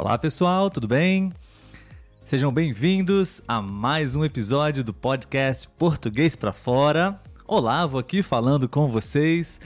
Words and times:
Olá 0.00 0.16
pessoal, 0.16 0.70
tudo 0.70 0.88
bem? 0.88 1.30
Sejam 2.24 2.50
bem-vindos 2.50 3.42
a 3.46 3.60
mais 3.60 4.16
um 4.16 4.24
episódio 4.24 4.82
do 4.82 4.94
podcast 4.94 5.68
Português 5.76 6.34
para 6.34 6.54
Fora. 6.54 7.20
Olá, 7.46 7.86
vou 7.86 8.00
aqui 8.00 8.22
falando 8.22 8.66
com 8.66 8.88
vocês. 8.88 9.60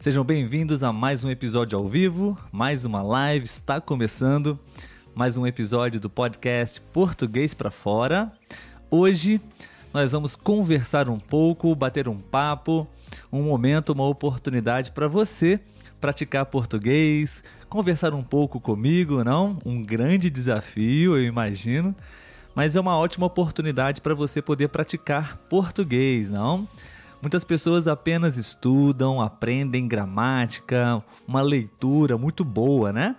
Sejam 0.00 0.24
bem-vindos 0.24 0.82
a 0.82 0.92
mais 0.92 1.22
um 1.22 1.30
episódio 1.30 1.78
ao 1.78 1.86
vivo, 1.86 2.36
mais 2.50 2.84
uma 2.84 3.02
live 3.02 3.44
está 3.44 3.80
começando, 3.80 4.58
mais 5.14 5.36
um 5.36 5.46
episódio 5.46 6.00
do 6.00 6.10
podcast 6.10 6.80
Português 6.92 7.54
para 7.54 7.70
Fora. 7.70 8.32
Hoje 8.90 9.40
nós 9.94 10.10
vamos 10.10 10.34
conversar 10.34 11.08
um 11.08 11.20
pouco, 11.20 11.72
bater 11.76 12.08
um 12.08 12.18
papo, 12.18 12.84
um 13.32 13.44
momento, 13.44 13.90
uma 13.90 14.08
oportunidade 14.08 14.90
para 14.90 15.06
você 15.06 15.60
praticar 16.00 16.46
português, 16.46 17.42
conversar 17.68 18.14
um 18.14 18.22
pouco 18.22 18.60
comigo, 18.60 19.24
não? 19.24 19.58
Um 19.64 19.82
grande 19.82 20.30
desafio, 20.30 21.16
eu 21.16 21.24
imagino, 21.24 21.94
mas 22.54 22.76
é 22.76 22.80
uma 22.80 22.96
ótima 22.96 23.26
oportunidade 23.26 24.00
para 24.00 24.14
você 24.14 24.40
poder 24.40 24.68
praticar 24.68 25.36
português, 25.48 26.30
não? 26.30 26.66
Muitas 27.20 27.42
pessoas 27.42 27.88
apenas 27.88 28.36
estudam, 28.36 29.20
aprendem 29.20 29.88
gramática, 29.88 31.02
uma 31.26 31.42
leitura 31.42 32.16
muito 32.16 32.44
boa, 32.44 32.92
né? 32.92 33.16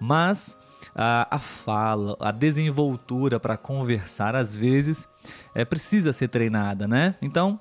Mas 0.00 0.56
a, 0.94 1.36
a 1.36 1.38
fala, 1.38 2.16
a 2.20 2.30
desenvoltura 2.30 3.40
para 3.40 3.56
conversar, 3.56 4.36
às 4.36 4.56
vezes, 4.56 5.08
é, 5.54 5.64
precisa 5.64 6.12
ser 6.12 6.28
treinada, 6.28 6.86
né? 6.86 7.16
Então, 7.20 7.58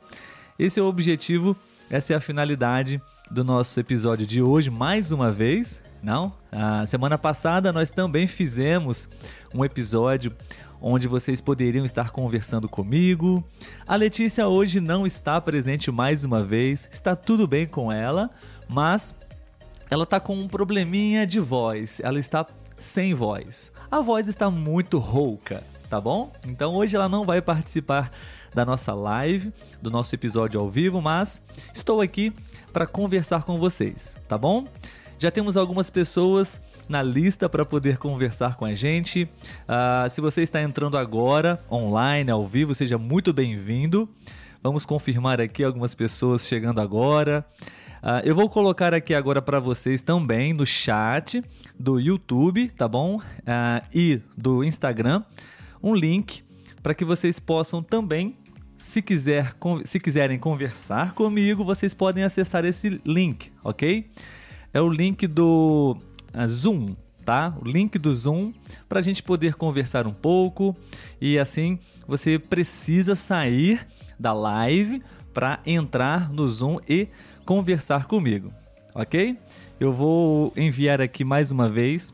esse 0.57 0.79
é 0.79 0.83
o 0.83 0.85
objetivo, 0.85 1.57
essa 1.89 2.13
é 2.13 2.15
a 2.15 2.19
finalidade 2.21 3.01
do 3.29 3.43
nosso 3.43 3.79
episódio 3.79 4.25
de 4.25 4.41
hoje, 4.41 4.69
mais 4.69 5.11
uma 5.11 5.31
vez. 5.31 5.79
Não? 6.01 6.33
A 6.51 6.87
semana 6.87 7.17
passada 7.17 7.71
nós 7.71 7.91
também 7.91 8.25
fizemos 8.25 9.07
um 9.53 9.63
episódio 9.63 10.33
onde 10.81 11.07
vocês 11.07 11.41
poderiam 11.41 11.85
estar 11.85 12.09
conversando 12.09 12.67
comigo. 12.67 13.43
A 13.85 13.95
Letícia 13.95 14.47
hoje 14.47 14.79
não 14.79 15.05
está 15.05 15.39
presente 15.39 15.91
mais 15.91 16.23
uma 16.23 16.43
vez, 16.43 16.87
está 16.91 17.15
tudo 17.15 17.45
bem 17.45 17.67
com 17.67 17.91
ela, 17.91 18.29
mas 18.67 19.13
ela 19.89 20.03
está 20.03 20.19
com 20.19 20.35
um 20.35 20.47
probleminha 20.47 21.27
de 21.27 21.39
voz, 21.39 21.99
ela 22.01 22.17
está 22.17 22.47
sem 22.77 23.13
voz. 23.13 23.71
A 23.91 23.99
voz 23.99 24.27
está 24.27 24.49
muito 24.49 24.97
rouca, 24.97 25.63
tá 25.89 25.99
bom? 25.99 26.31
Então 26.47 26.73
hoje 26.73 26.95
ela 26.95 27.09
não 27.09 27.25
vai 27.25 27.41
participar 27.41 28.09
da 28.53 28.65
nossa 28.65 28.93
live, 28.93 29.51
do 29.81 29.91
nosso 29.91 30.15
episódio 30.15 30.59
ao 30.59 30.69
vivo, 30.69 31.01
mas 31.01 31.41
estou 31.73 32.01
aqui 32.01 32.33
para 32.71 32.87
conversar 32.87 33.43
com 33.43 33.57
vocês, 33.57 34.15
tá 34.27 34.37
bom? 34.37 34.65
Já 35.17 35.29
temos 35.29 35.57
algumas 35.57 35.89
pessoas 35.89 36.61
na 36.87 37.03
lista 37.03 37.49
para 37.49 37.65
poder 37.65 37.97
conversar 37.97 38.55
com 38.55 38.63
a 38.63 38.73
gente. 38.73 39.23
Uh, 39.23 40.09
se 40.09 40.21
você 40.21 40.43
está 40.43 40.61
entrando 40.61 40.97
agora, 40.97 41.59
online, 41.69 42.31
ao 42.31 42.47
vivo, 42.47 42.73
seja 42.73 42.97
muito 42.97 43.33
bem-vindo. 43.33 44.07
Vamos 44.63 44.85
confirmar 44.85 45.41
aqui 45.41 45.61
algumas 45.63 45.93
pessoas 45.93 46.47
chegando 46.47 46.79
agora. 46.79 47.45
Uh, 48.01 48.23
eu 48.23 48.33
vou 48.33 48.49
colocar 48.49 48.93
aqui 48.93 49.13
agora 49.13 49.41
para 49.41 49.59
vocês 49.59 50.01
também 50.01 50.53
no 50.53 50.65
chat 50.65 51.43
do 51.77 51.99
YouTube, 51.99 52.69
tá 52.69 52.87
bom? 52.87 53.17
Uh, 53.17 53.87
e 53.93 54.21
do 54.37 54.63
Instagram, 54.63 55.23
um 55.83 55.93
link 55.93 56.43
para 56.81 56.93
que 56.93 57.03
vocês 57.03 57.39
possam 57.39 57.83
também 57.83 58.37
se, 58.79 59.01
quiser, 59.01 59.55
se 59.83 59.99
quiserem 59.99 60.39
conversar 60.39 61.13
comigo, 61.13 61.63
vocês 61.63 61.93
podem 61.93 62.23
acessar 62.23 62.65
esse 62.65 62.99
link, 63.05 63.51
ok? 63.63 64.09
É 64.73 64.81
o 64.81 64.89
link 64.89 65.27
do 65.27 65.97
uh, 66.33 66.47
Zoom, 66.47 66.95
tá? 67.25 67.53
O 67.61 67.67
link 67.67 67.99
do 67.99 68.15
Zoom 68.15 68.53
para 68.87 68.99
a 68.99 69.01
gente 69.01 69.21
poder 69.21 69.55
conversar 69.55 70.07
um 70.07 70.13
pouco 70.13 70.75
e 71.19 71.37
assim 71.37 71.77
você 72.07 72.39
precisa 72.39 73.15
sair 73.15 73.85
da 74.17 74.31
live 74.31 75.03
para 75.33 75.59
entrar 75.65 76.31
no 76.31 76.47
Zoom 76.47 76.79
e 76.87 77.07
conversar 77.45 78.05
comigo, 78.05 78.51
ok? 78.95 79.37
Eu 79.79 79.93
vou 79.93 80.53
enviar 80.55 81.01
aqui 81.01 81.23
mais 81.23 81.51
uma 81.51 81.69
vez 81.69 82.13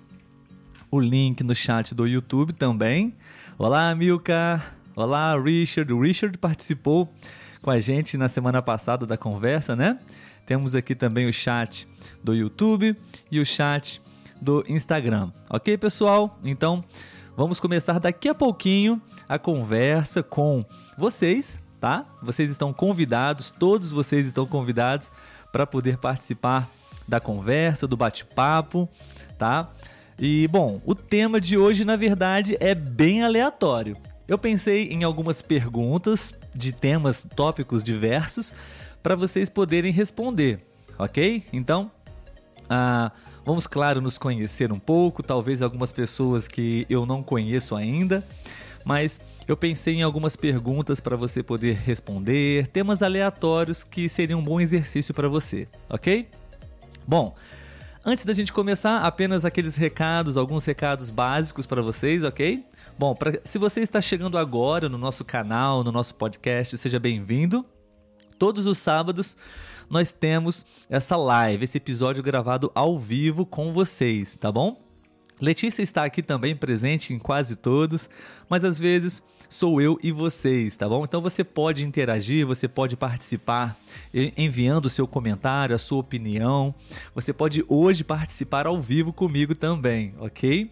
o 0.90 1.00
link 1.00 1.44
no 1.44 1.56
chat 1.56 1.94
do 1.94 2.08
YouTube 2.08 2.54
também. 2.54 3.14
Olá, 3.58 3.94
Milka! 3.94 4.75
Olá, 4.96 5.38
Richard. 5.38 5.92
O 5.92 6.00
Richard 6.00 6.38
participou 6.38 7.14
com 7.62 7.70
a 7.70 7.82
gente 7.82 8.16
na 8.16 8.30
semana 8.30 8.62
passada 8.62 9.06
da 9.06 9.18
conversa, 9.18 9.76
né? 9.76 10.00
Temos 10.46 10.74
aqui 10.74 10.96
também 10.96 11.28
o 11.28 11.34
chat 11.34 11.86
do 12.24 12.34
YouTube 12.34 12.96
e 13.30 13.42
o 13.42 13.46
chat 13.46 14.02
do 14.42 14.64
Instagram. 14.70 15.32
Ok, 15.50 15.78
pessoal? 15.78 16.40
Então, 16.46 16.82
vamos 17.36 17.60
começar 17.60 18.00
daqui 18.00 18.30
a 18.30 18.34
pouquinho 18.34 19.02
a 19.28 19.38
conversa 19.38 20.24
com 20.24 20.64
vocês, 20.98 21.60
tá? 21.82 22.06
Vocês 22.24 22.50
estão 22.50 22.72
convidados, 22.72 23.52
todos 23.52 23.92
vocês 23.92 24.26
estão 24.26 24.46
convidados 24.46 25.12
para 25.52 25.68
poder 25.68 25.98
participar 25.98 26.70
da 27.06 27.20
conversa, 27.20 27.86
do 27.86 27.98
bate-papo, 27.98 28.88
tá? 29.38 29.70
E 30.18 30.48
bom, 30.48 30.80
o 30.86 30.96
tema 30.96 31.42
de 31.42 31.58
hoje 31.58 31.84
na 31.84 31.98
verdade 31.98 32.56
é 32.62 32.74
bem 32.74 33.26
aleatório. 33.26 33.98
Eu 34.28 34.38
pensei 34.38 34.88
em 34.90 35.04
algumas 35.04 35.42
perguntas 35.42 36.34
de 36.54 36.72
temas, 36.72 37.28
tópicos 37.36 37.84
diversos 37.84 38.54
para 39.04 39.16
vocês 39.16 39.50
poderem 39.50 39.92
responder, 39.92 40.66
ok? 40.98 41.44
Então, 41.54 41.92
ah, 42.68 43.12
vamos, 43.46 43.68
claro, 43.68 44.02
nos 44.02 44.18
conhecer 44.18 44.72
um 44.72 44.80
pouco, 44.80 45.22
talvez 45.22 45.62
algumas 45.62 45.92
pessoas 45.92 46.48
que 46.48 46.88
eu 46.90 47.06
não 47.06 47.22
conheço 47.22 47.76
ainda, 47.76 48.26
mas 48.84 49.22
eu 49.48 49.56
pensei 49.56 49.96
em 49.96 50.02
algumas 50.02 50.36
perguntas 50.36 51.00
para 51.00 51.16
você 51.16 51.44
poder 51.44 51.76
responder, 51.76 52.68
temas 52.68 53.04
aleatórios 53.04 53.84
que 53.84 54.10
seriam 54.10 54.40
um 54.40 54.44
bom 54.44 54.60
exercício 54.60 55.14
para 55.14 55.30
você, 55.30 55.68
ok? 55.88 56.28
Bom, 57.08 57.36
Antes 58.08 58.24
da 58.24 58.36
gente 58.36 58.54
começar, 58.54 59.00
apenas 59.00 59.44
aqueles 59.44 59.76
recados, 59.76 60.38
alguns 60.38 60.64
recados 60.64 61.10
básicos 61.10 61.66
para 61.66 61.82
vocês, 61.82 62.24
ok? 62.24 62.64
Bom, 62.98 63.14
pra, 63.14 63.34
se 63.44 63.58
você 63.58 63.82
está 63.82 64.00
chegando 64.00 64.38
agora 64.38 64.88
no 64.88 64.98
nosso 64.98 65.26
canal, 65.26 65.84
no 65.84 65.92
nosso 65.92 66.16
podcast, 66.16 66.78
seja 66.78 66.98
bem-vindo. 66.98 67.66
Todos 68.40 68.66
os 68.66 68.78
sábados 68.78 69.36
nós 69.90 70.14
temos 70.14 70.66
essa 70.90 71.18
live, 71.18 71.66
esse 71.66 71.78
episódio 71.78 72.24
gravado 72.24 72.72
ao 72.74 72.98
vivo 72.98 73.46
com 73.46 73.74
vocês, 73.74 74.38
tá 74.38 74.50
bom? 74.50 74.82
Letícia 75.42 75.84
está 75.84 76.06
aqui 76.06 76.24
também 76.24 76.56
presente 76.56 77.14
em 77.14 77.20
quase 77.20 77.58
todos, 77.58 78.10
mas 78.50 78.64
às 78.64 78.80
vezes 78.80 79.22
sou 79.50 79.82
eu 79.82 80.00
e 80.02 80.10
vocês, 80.10 80.78
tá 80.78 80.88
bom? 80.88 81.04
Então 81.04 81.22
você 81.22 81.44
pode 81.44 81.86
interagir, 81.86 82.48
você 82.48 82.66
pode 82.66 82.96
participar 82.96 83.78
enviando 84.38 84.86
o 84.86 84.90
seu 84.90 85.06
comentário, 85.06 85.76
a 85.76 85.80
sua 85.80 86.00
opinião. 86.00 86.74
Você 87.14 87.34
pode 87.34 87.66
hoje 87.68 88.06
participar 88.06 88.66
ao 88.66 88.80
vivo 88.82 89.12
comigo 89.12 89.54
também, 89.54 90.14
ok? 90.18 90.72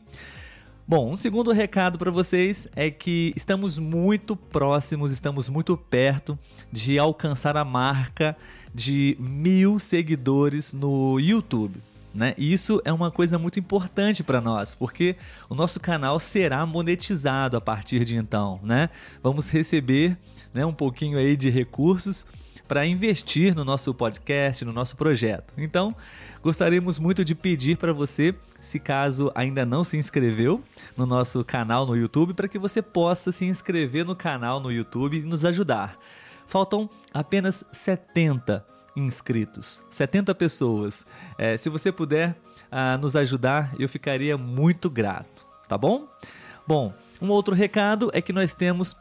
Bom, 0.85 1.09
um 1.09 1.15
segundo 1.15 1.53
recado 1.53 1.97
para 1.97 2.11
vocês 2.11 2.67
é 2.75 2.91
que 2.91 3.31
estamos 3.37 3.77
muito 3.77 4.35
próximos, 4.35 5.13
estamos 5.13 5.47
muito 5.47 5.77
perto 5.77 6.37
de 6.69 6.99
alcançar 6.99 7.55
a 7.55 7.63
marca 7.63 8.35
de 8.75 9.15
mil 9.17 9.79
seguidores 9.79 10.73
no 10.73 11.17
YouTube. 11.21 11.81
Né? 12.13 12.35
E 12.37 12.51
isso 12.51 12.81
é 12.83 12.91
uma 12.91 13.09
coisa 13.09 13.39
muito 13.39 13.57
importante 13.61 14.25
para 14.25 14.41
nós, 14.41 14.75
porque 14.75 15.15
o 15.49 15.55
nosso 15.55 15.79
canal 15.79 16.19
será 16.19 16.65
monetizado 16.65 17.55
a 17.55 17.61
partir 17.61 18.03
de 18.03 18.17
então, 18.17 18.59
né? 18.61 18.89
Vamos 19.23 19.49
receber 19.49 20.17
né, 20.53 20.65
um 20.65 20.73
pouquinho 20.73 21.17
aí 21.17 21.37
de 21.37 21.49
recursos 21.49 22.25
para 22.67 22.85
investir 22.85 23.55
no 23.55 23.63
nosso 23.63 23.93
podcast, 23.93 24.65
no 24.65 24.73
nosso 24.73 24.95
projeto. 24.95 25.53
Então, 25.57 25.95
gostaríamos 26.43 26.99
muito 26.99 27.23
de 27.23 27.33
pedir 27.33 27.77
para 27.77 27.93
você, 27.93 28.35
se 28.61 28.77
caso 28.77 29.31
ainda 29.33 29.65
não 29.65 29.83
se 29.85 29.97
inscreveu 29.97 30.61
no 30.97 31.05
nosso 31.05 31.43
canal 31.45 31.85
no 31.85 31.95
YouTube, 31.95 32.33
para 32.33 32.49
que 32.49 32.59
você 32.59 32.81
possa 32.81 33.31
se 33.31 33.45
inscrever 33.45 34.05
no 34.05 34.15
canal 34.15 34.59
no 34.59 34.69
YouTube 34.69 35.17
e 35.17 35.21
nos 35.21 35.45
ajudar. 35.45 35.97
Faltam 36.45 36.89
apenas 37.13 37.63
70 37.71 38.65
inscritos, 38.93 39.81
70 39.89 40.35
pessoas. 40.35 41.05
É, 41.37 41.55
se 41.55 41.69
você 41.69 41.91
puder 41.93 42.31
uh, 42.69 42.97
nos 42.99 43.15
ajudar, 43.15 43.73
eu 43.79 43.87
ficaria 43.87 44.37
muito 44.37 44.89
grato, 44.89 45.45
tá 45.67 45.77
bom? 45.77 46.07
Bom, 46.67 46.93
um 47.21 47.29
outro 47.29 47.55
recado 47.55 48.11
é 48.13 48.21
que 48.21 48.33
nós 48.33 48.53
temos 48.53 48.95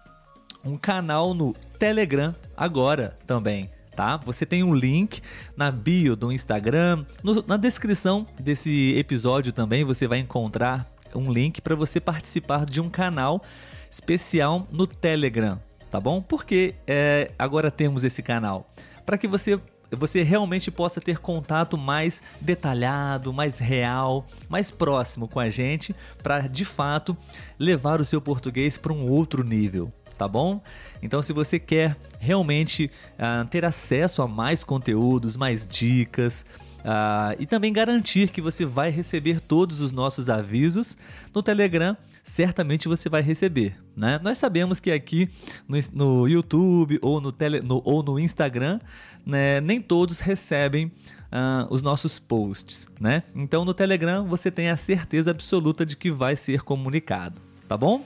um 0.64 0.76
canal 0.76 1.34
no 1.34 1.52
Telegram 1.78 2.34
agora 2.56 3.18
também, 3.26 3.68
tá? 3.94 4.16
Você 4.18 4.44
tem 4.44 4.62
um 4.62 4.74
link 4.74 5.20
na 5.56 5.70
bio 5.70 6.16
do 6.16 6.32
Instagram, 6.32 7.04
no, 7.22 7.44
na 7.46 7.56
descrição 7.56 8.26
desse 8.40 8.94
episódio 8.96 9.52
também 9.52 9.84
você 9.84 10.06
vai 10.06 10.18
encontrar 10.18 10.86
um 11.14 11.30
link 11.32 11.60
para 11.60 11.74
você 11.74 12.00
participar 12.00 12.64
de 12.64 12.80
um 12.80 12.88
canal 12.88 13.42
especial 13.90 14.66
no 14.70 14.86
Telegram, 14.86 15.60
tá 15.90 16.00
bom? 16.00 16.22
Porque 16.22 16.74
é, 16.86 17.30
agora 17.38 17.70
temos 17.70 18.04
esse 18.04 18.22
canal 18.22 18.70
para 19.04 19.18
que 19.18 19.28
você 19.28 19.60
você 19.94 20.22
realmente 20.22 20.70
possa 20.70 21.02
ter 21.02 21.18
contato 21.18 21.76
mais 21.76 22.22
detalhado, 22.40 23.30
mais 23.30 23.58
real, 23.58 24.24
mais 24.48 24.70
próximo 24.70 25.28
com 25.28 25.38
a 25.38 25.50
gente, 25.50 25.94
para 26.22 26.48
de 26.48 26.64
fato 26.64 27.14
levar 27.58 28.00
o 28.00 28.04
seu 28.04 28.18
português 28.18 28.78
para 28.78 28.90
um 28.90 29.06
outro 29.06 29.44
nível 29.44 29.92
tá 30.22 30.28
bom? 30.28 30.62
Então, 31.02 31.20
se 31.20 31.32
você 31.32 31.58
quer 31.58 31.96
realmente 32.20 32.88
uh, 33.14 33.44
ter 33.48 33.64
acesso 33.64 34.22
a 34.22 34.28
mais 34.28 34.62
conteúdos, 34.62 35.36
mais 35.36 35.66
dicas, 35.66 36.46
Uh, 36.82 37.38
e 37.38 37.46
também 37.46 37.72
garantir 37.72 38.28
que 38.30 38.40
você 38.40 38.64
vai 38.64 38.90
receber 38.90 39.38
todos 39.38 39.78
os 39.78 39.92
nossos 39.92 40.28
avisos 40.28 40.96
no 41.32 41.40
Telegram. 41.40 41.96
Certamente 42.24 42.88
você 42.88 43.08
vai 43.08 43.22
receber, 43.22 43.76
né? 43.96 44.18
Nós 44.20 44.38
sabemos 44.38 44.80
que 44.80 44.90
aqui 44.90 45.28
no, 45.68 45.78
no 45.92 46.26
YouTube 46.26 46.98
ou 47.00 47.20
no, 47.20 47.30
tele, 47.30 47.60
no, 47.60 47.80
ou 47.84 48.02
no 48.02 48.18
Instagram, 48.18 48.80
né, 49.24 49.60
nem 49.60 49.80
todos 49.80 50.18
recebem 50.18 50.86
uh, 50.86 51.70
os 51.70 51.82
nossos 51.82 52.18
posts, 52.18 52.88
né? 53.00 53.22
Então 53.32 53.64
no 53.64 53.72
Telegram 53.72 54.26
você 54.26 54.50
tem 54.50 54.68
a 54.68 54.76
certeza 54.76 55.30
absoluta 55.30 55.86
de 55.86 55.96
que 55.96 56.10
vai 56.10 56.34
ser 56.34 56.62
comunicado, 56.62 57.40
tá 57.68 57.76
bom? 57.76 58.04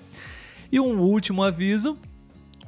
E 0.71 0.81
um 0.81 1.01
último 1.01 1.43
aviso, 1.43 1.97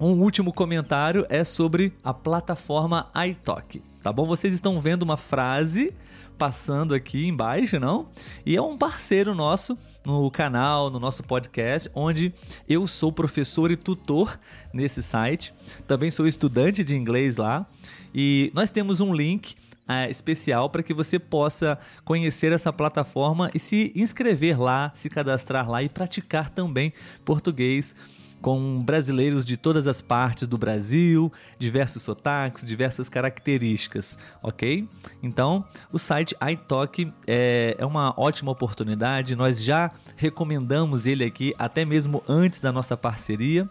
um 0.01 0.13
último 0.23 0.53
comentário 0.53 1.27
é 1.29 1.43
sobre 1.43 1.93
a 2.05 2.15
plataforma 2.15 3.11
iTalk, 3.27 3.83
tá 4.03 4.13
bom? 4.13 4.27
Vocês 4.27 4.55
estão 4.55 4.81
vendo 4.81 5.03
uma 5.03 5.17
frase 5.17 5.93
passando 6.39 6.95
aqui 6.95 7.27
embaixo, 7.27 7.81
não? 7.81 8.07
E 8.47 8.57
é 8.57 8.63
um 8.63 8.79
parceiro 8.79 9.35
nosso 9.35 9.77
no 10.05 10.31
canal, 10.31 10.89
no 10.89 11.01
nosso 11.01 11.25
podcast, 11.25 11.91
onde 11.95 12.33
eu 12.69 12.87
sou 12.87 13.11
professor 13.11 13.73
e 13.73 13.77
tutor 13.77 14.39
nesse 14.73 15.03
site. 15.03 15.53
Também 15.87 16.13
sou 16.13 16.29
estudante 16.29 16.85
de 16.85 16.97
inglês 16.97 17.37
lá. 17.37 17.67
E 18.15 18.53
nós 18.55 18.71
temos 18.71 19.01
um 19.01 19.13
link 19.13 19.57
é, 19.89 20.09
especial 20.09 20.71
para 20.71 20.83
que 20.83 20.95
você 20.95 21.19
possa 21.19 21.77
conhecer 22.05 22.53
essa 22.53 22.73
plataforma 22.73 23.51
e 23.53 23.59
se 23.59 23.91
inscrever 23.97 24.61
lá, 24.61 24.93
se 24.95 25.11
cadastrar 25.11 25.69
lá 25.69 25.83
e 25.83 25.89
praticar 25.89 26.51
também 26.51 26.93
português 27.25 27.97
com 28.41 28.83
brasileiros 28.83 29.45
de 29.45 29.57
todas 29.57 29.87
as 29.87 30.01
partes 30.01 30.47
do 30.47 30.57
Brasil, 30.57 31.33
diversos 31.59 32.03
sotaques, 32.03 32.67
diversas 32.67 33.09
características, 33.09 34.19
ok? 34.43 34.89
Então, 35.23 35.65
o 35.93 35.99
site 35.99 36.37
iTalk 36.51 37.13
é, 37.27 37.77
é 37.79 37.87
uma 37.87 38.15
ótima 38.17 38.51
oportunidade, 38.53 39.35
nós 39.35 39.63
já 39.63 39.91
recomendamos 40.17 41.07
ele 41.07 41.25
aqui 41.25 41.55
até 41.59 41.85
mesmo 41.85 42.23
antes 42.29 42.61
da 42.61 42.73
nossa 42.73 42.97
parceria, 42.97 43.69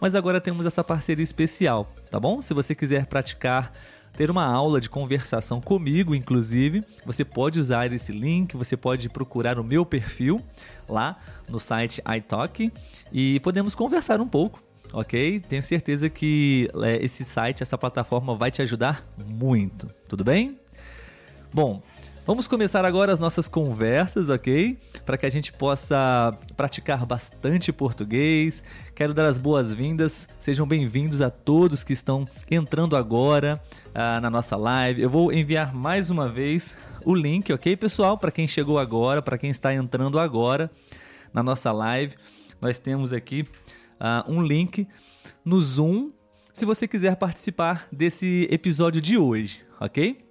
mas 0.00 0.14
agora 0.14 0.40
temos 0.40 0.66
essa 0.66 0.84
parceria 0.84 1.24
especial, 1.24 1.90
tá 2.10 2.20
bom? 2.20 2.42
Se 2.42 2.52
você 2.52 2.74
quiser 2.74 3.06
praticar 3.06 3.72
ter 4.16 4.30
uma 4.30 4.44
aula 4.44 4.80
de 4.80 4.88
conversação 4.88 5.60
comigo, 5.60 6.14
inclusive. 6.14 6.82
Você 7.04 7.24
pode 7.24 7.60
usar 7.60 7.92
esse 7.92 8.12
link, 8.12 8.56
você 8.56 8.76
pode 8.76 9.08
procurar 9.08 9.58
o 9.58 9.64
meu 9.64 9.84
perfil 9.84 10.40
lá 10.88 11.18
no 11.48 11.60
site 11.60 12.02
iTalk 12.16 12.72
e 13.12 13.38
podemos 13.40 13.74
conversar 13.74 14.20
um 14.20 14.28
pouco. 14.28 14.62
Ok? 14.92 15.40
Tenho 15.40 15.62
certeza 15.62 16.08
que 16.08 16.70
é, 16.82 17.04
esse 17.04 17.24
site, 17.24 17.62
essa 17.62 17.76
plataforma 17.76 18.34
vai 18.34 18.50
te 18.50 18.62
ajudar 18.62 19.04
muito. 19.18 19.88
Tudo 20.08 20.24
bem? 20.24 20.58
Bom, 21.52 21.82
Vamos 22.26 22.48
começar 22.48 22.84
agora 22.84 23.12
as 23.12 23.20
nossas 23.20 23.46
conversas, 23.46 24.30
ok? 24.30 24.76
Para 25.04 25.16
que 25.16 25.26
a 25.26 25.30
gente 25.30 25.52
possa 25.52 26.36
praticar 26.56 27.06
bastante 27.06 27.72
português. 27.72 28.64
Quero 28.96 29.14
dar 29.14 29.26
as 29.26 29.38
boas-vindas, 29.38 30.28
sejam 30.40 30.66
bem-vindos 30.66 31.22
a 31.22 31.30
todos 31.30 31.84
que 31.84 31.92
estão 31.92 32.26
entrando 32.50 32.96
agora 32.96 33.62
uh, 33.90 34.20
na 34.20 34.28
nossa 34.28 34.56
live. 34.56 35.02
Eu 35.02 35.08
vou 35.08 35.32
enviar 35.32 35.72
mais 35.72 36.10
uma 36.10 36.28
vez 36.28 36.76
o 37.04 37.14
link, 37.14 37.52
ok, 37.52 37.76
pessoal? 37.76 38.18
Para 38.18 38.32
quem 38.32 38.48
chegou 38.48 38.80
agora, 38.80 39.22
para 39.22 39.38
quem 39.38 39.50
está 39.50 39.72
entrando 39.72 40.18
agora 40.18 40.68
na 41.32 41.44
nossa 41.44 41.70
live, 41.70 42.16
nós 42.60 42.80
temos 42.80 43.12
aqui 43.12 43.42
uh, 44.00 44.28
um 44.28 44.42
link 44.42 44.88
no 45.44 45.62
Zoom 45.62 46.10
se 46.52 46.64
você 46.64 46.88
quiser 46.88 47.14
participar 47.14 47.86
desse 47.92 48.48
episódio 48.50 49.00
de 49.00 49.16
hoje, 49.16 49.64
ok? 49.78 50.26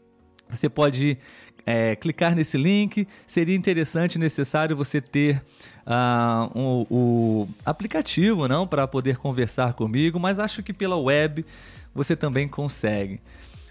Você 0.50 0.70
pode 0.70 1.18
é, 1.66 1.96
clicar 1.96 2.36
nesse 2.36 2.58
link. 2.58 3.08
Seria 3.26 3.56
interessante, 3.56 4.20
necessário 4.20 4.76
você 4.76 5.02
ter 5.02 5.42
uh, 5.86 6.58
um, 6.58 6.86
o 6.90 7.48
aplicativo, 7.66 8.48
não, 8.48 8.68
para 8.68 8.88
poder 8.88 9.18
conversar 9.18 9.74
comigo. 9.74 10.20
Mas 10.20 10.40
acho 10.40 10.62
que 10.62 10.74
pela 10.74 10.98
web 10.98 11.46
você 11.94 12.16
também 12.16 12.48
consegue. 12.48 13.20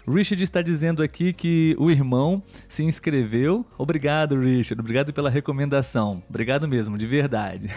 Richard 0.07 0.43
está 0.43 0.61
dizendo 0.61 1.01
aqui 1.01 1.33
que 1.33 1.75
o 1.79 1.89
irmão 1.89 2.43
se 2.69 2.83
inscreveu. 2.83 3.65
Obrigado, 3.77 4.39
Richard. 4.39 4.79
Obrigado 4.79 5.11
pela 5.11 5.29
recomendação. 5.29 6.21
Obrigado 6.29 6.67
mesmo, 6.67 6.97
de 6.97 7.07
verdade. 7.07 7.67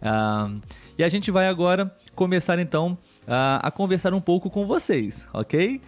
uh, 0.00 0.60
e 0.96 1.02
a 1.02 1.08
gente 1.08 1.32
vai 1.32 1.48
agora 1.48 1.92
começar 2.14 2.58
então 2.60 2.96
uh, 3.22 3.58
a 3.62 3.70
conversar 3.70 4.14
um 4.14 4.20
pouco 4.20 4.48
com 4.48 4.64
vocês, 4.64 5.26
ok? 5.32 5.80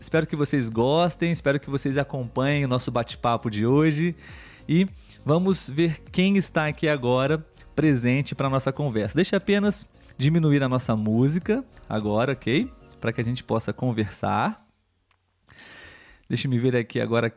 Espero 0.00 0.26
que 0.26 0.36
vocês 0.36 0.68
gostem, 0.68 1.32
espero 1.32 1.58
que 1.58 1.68
vocês 1.68 1.98
acompanhem 1.98 2.64
o 2.64 2.68
nosso 2.68 2.90
bate-papo 2.90 3.50
de 3.50 3.66
hoje 3.66 4.14
e 4.68 4.88
vamos 5.24 5.68
ver 5.68 6.00
quem 6.12 6.36
está 6.36 6.66
aqui 6.66 6.88
agora 6.88 7.44
presente 7.74 8.34
para 8.34 8.48
nossa 8.48 8.72
conversa. 8.72 9.14
Deixa 9.14 9.36
apenas 9.36 9.88
diminuir 10.16 10.62
a 10.62 10.68
nossa 10.68 10.94
música 10.94 11.64
agora, 11.88 12.32
ok? 12.32 12.70
Para 13.00 13.12
que 13.12 13.20
a 13.20 13.24
gente 13.24 13.42
possa 13.42 13.72
conversar. 13.72 14.58
Deixa 16.28 16.46
me 16.46 16.58
ver 16.58 16.76
aqui 16.76 17.00
agora. 17.00 17.34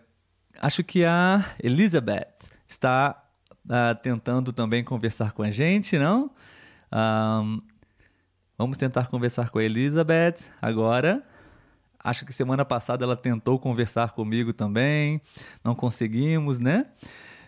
Acho 0.62 0.84
que 0.84 1.04
a 1.04 1.44
Elizabeth 1.62 2.28
está 2.68 3.24
uh, 3.66 3.96
tentando 4.02 4.54
também 4.54 4.84
conversar 4.84 5.31
com 5.31 5.44
a 5.44 5.50
gente, 5.50 5.98
não? 5.98 6.30
Um, 6.92 7.62
vamos 8.58 8.78
tentar 8.78 9.08
conversar 9.08 9.50
com 9.50 9.60
a 9.60 9.64
Elizabeth 9.64 10.36
agora. 10.62 11.24
Acho 12.03 12.25
que 12.25 12.33
semana 12.33 12.65
passada 12.65 13.05
ela 13.05 13.15
tentou 13.15 13.57
conversar 13.57 14.11
comigo 14.11 14.51
também, 14.51 15.21
não 15.63 15.73
conseguimos, 15.73 16.59
né? 16.59 16.85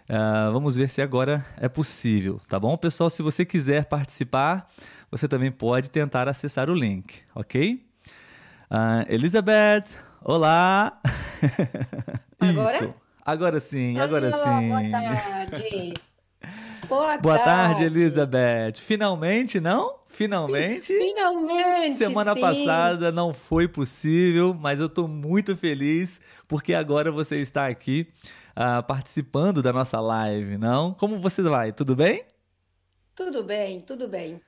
Uh, 0.09 0.53
vamos 0.53 0.75
ver 0.75 0.87
se 0.87 1.01
agora 1.01 1.45
é 1.57 1.67
possível, 1.67 2.39
tá 2.47 2.59
bom? 2.59 2.77
Pessoal, 2.77 3.09
se 3.09 3.21
você 3.23 3.43
quiser 3.43 3.85
participar, 3.85 4.67
você 5.09 5.27
também 5.27 5.51
pode 5.51 5.89
tentar 5.89 6.27
acessar 6.29 6.69
o 6.69 6.75
link, 6.75 7.21
ok? 7.33 7.83
Uh, 8.71 9.11
Elizabeth, 9.11 9.97
olá! 10.21 11.01
Agora? 12.39 12.75
Isso. 12.75 12.93
Agora 13.25 13.59
sim, 13.59 13.97
agora 13.97 14.31
sim. 14.31 14.69
Boa 14.69 14.91
tarde. 14.91 15.93
Boa, 16.87 17.17
Boa 17.17 17.39
tarde. 17.39 17.79
tarde, 17.79 17.83
Elizabeth. 17.85 18.73
Finalmente, 18.77 19.59
não? 19.59 19.95
Finalmente. 20.15 20.93
Finalmente. 20.97 21.97
Semana 21.97 22.33
sim. 22.33 22.41
passada 22.41 23.11
não 23.11 23.33
foi 23.33 23.67
possível, 23.67 24.53
mas 24.53 24.79
eu 24.79 24.85
estou 24.85 25.07
muito 25.07 25.57
feliz 25.57 26.21
porque 26.47 26.73
agora 26.73 27.11
você 27.11 27.37
está 27.37 27.67
aqui 27.67 28.07
uh, 28.55 28.81
participando 28.83 29.61
da 29.61 29.73
nossa 29.73 29.99
live, 29.99 30.57
não? 30.57 30.93
Como 30.93 31.19
você 31.19 31.41
vai? 31.41 31.73
Tudo 31.73 31.95
bem? 31.95 32.23
Tudo 33.13 33.43
bem, 33.43 33.81
tudo 33.81 34.07
bem. 34.07 34.41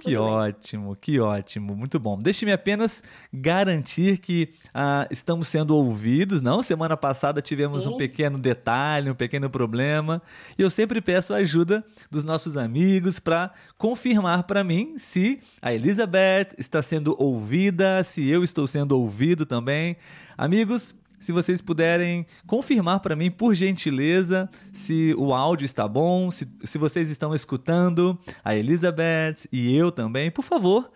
Que 0.00 0.16
ótimo, 0.16 0.96
que 0.96 1.20
ótimo, 1.20 1.74
muito 1.74 1.98
bom. 1.98 2.20
Deixe-me 2.20 2.52
apenas 2.52 3.02
garantir 3.32 4.18
que 4.18 4.50
ah, 4.74 5.06
estamos 5.10 5.48
sendo 5.48 5.76
ouvidos, 5.76 6.42
não? 6.42 6.62
Semana 6.62 6.96
passada 6.96 7.40
tivemos 7.40 7.84
Sim. 7.84 7.90
um 7.90 7.96
pequeno 7.96 8.36
detalhe, 8.36 9.10
um 9.10 9.14
pequeno 9.14 9.48
problema, 9.48 10.20
e 10.58 10.62
eu 10.62 10.68
sempre 10.68 11.00
peço 11.00 11.32
a 11.32 11.38
ajuda 11.38 11.84
dos 12.10 12.24
nossos 12.24 12.56
amigos 12.56 13.18
para 13.18 13.52
confirmar 13.78 14.42
para 14.42 14.64
mim 14.64 14.98
se 14.98 15.40
a 15.62 15.72
Elizabeth 15.72 16.48
está 16.58 16.82
sendo 16.82 17.16
ouvida, 17.18 18.02
se 18.04 18.28
eu 18.28 18.42
estou 18.42 18.66
sendo 18.66 18.98
ouvido 18.98 19.46
também. 19.46 19.96
Amigos, 20.36 20.94
se 21.24 21.32
vocês 21.32 21.62
puderem 21.62 22.26
confirmar 22.46 23.00
para 23.00 23.16
mim, 23.16 23.30
por 23.30 23.54
gentileza, 23.54 24.46
se 24.74 25.14
o 25.16 25.32
áudio 25.32 25.64
está 25.64 25.88
bom, 25.88 26.30
se, 26.30 26.46
se 26.62 26.76
vocês 26.76 27.08
estão 27.08 27.34
escutando 27.34 28.18
a 28.44 28.54
Elizabeth 28.54 29.48
e 29.50 29.74
eu 29.74 29.90
também, 29.90 30.30
por 30.30 30.44
favor, 30.44 30.92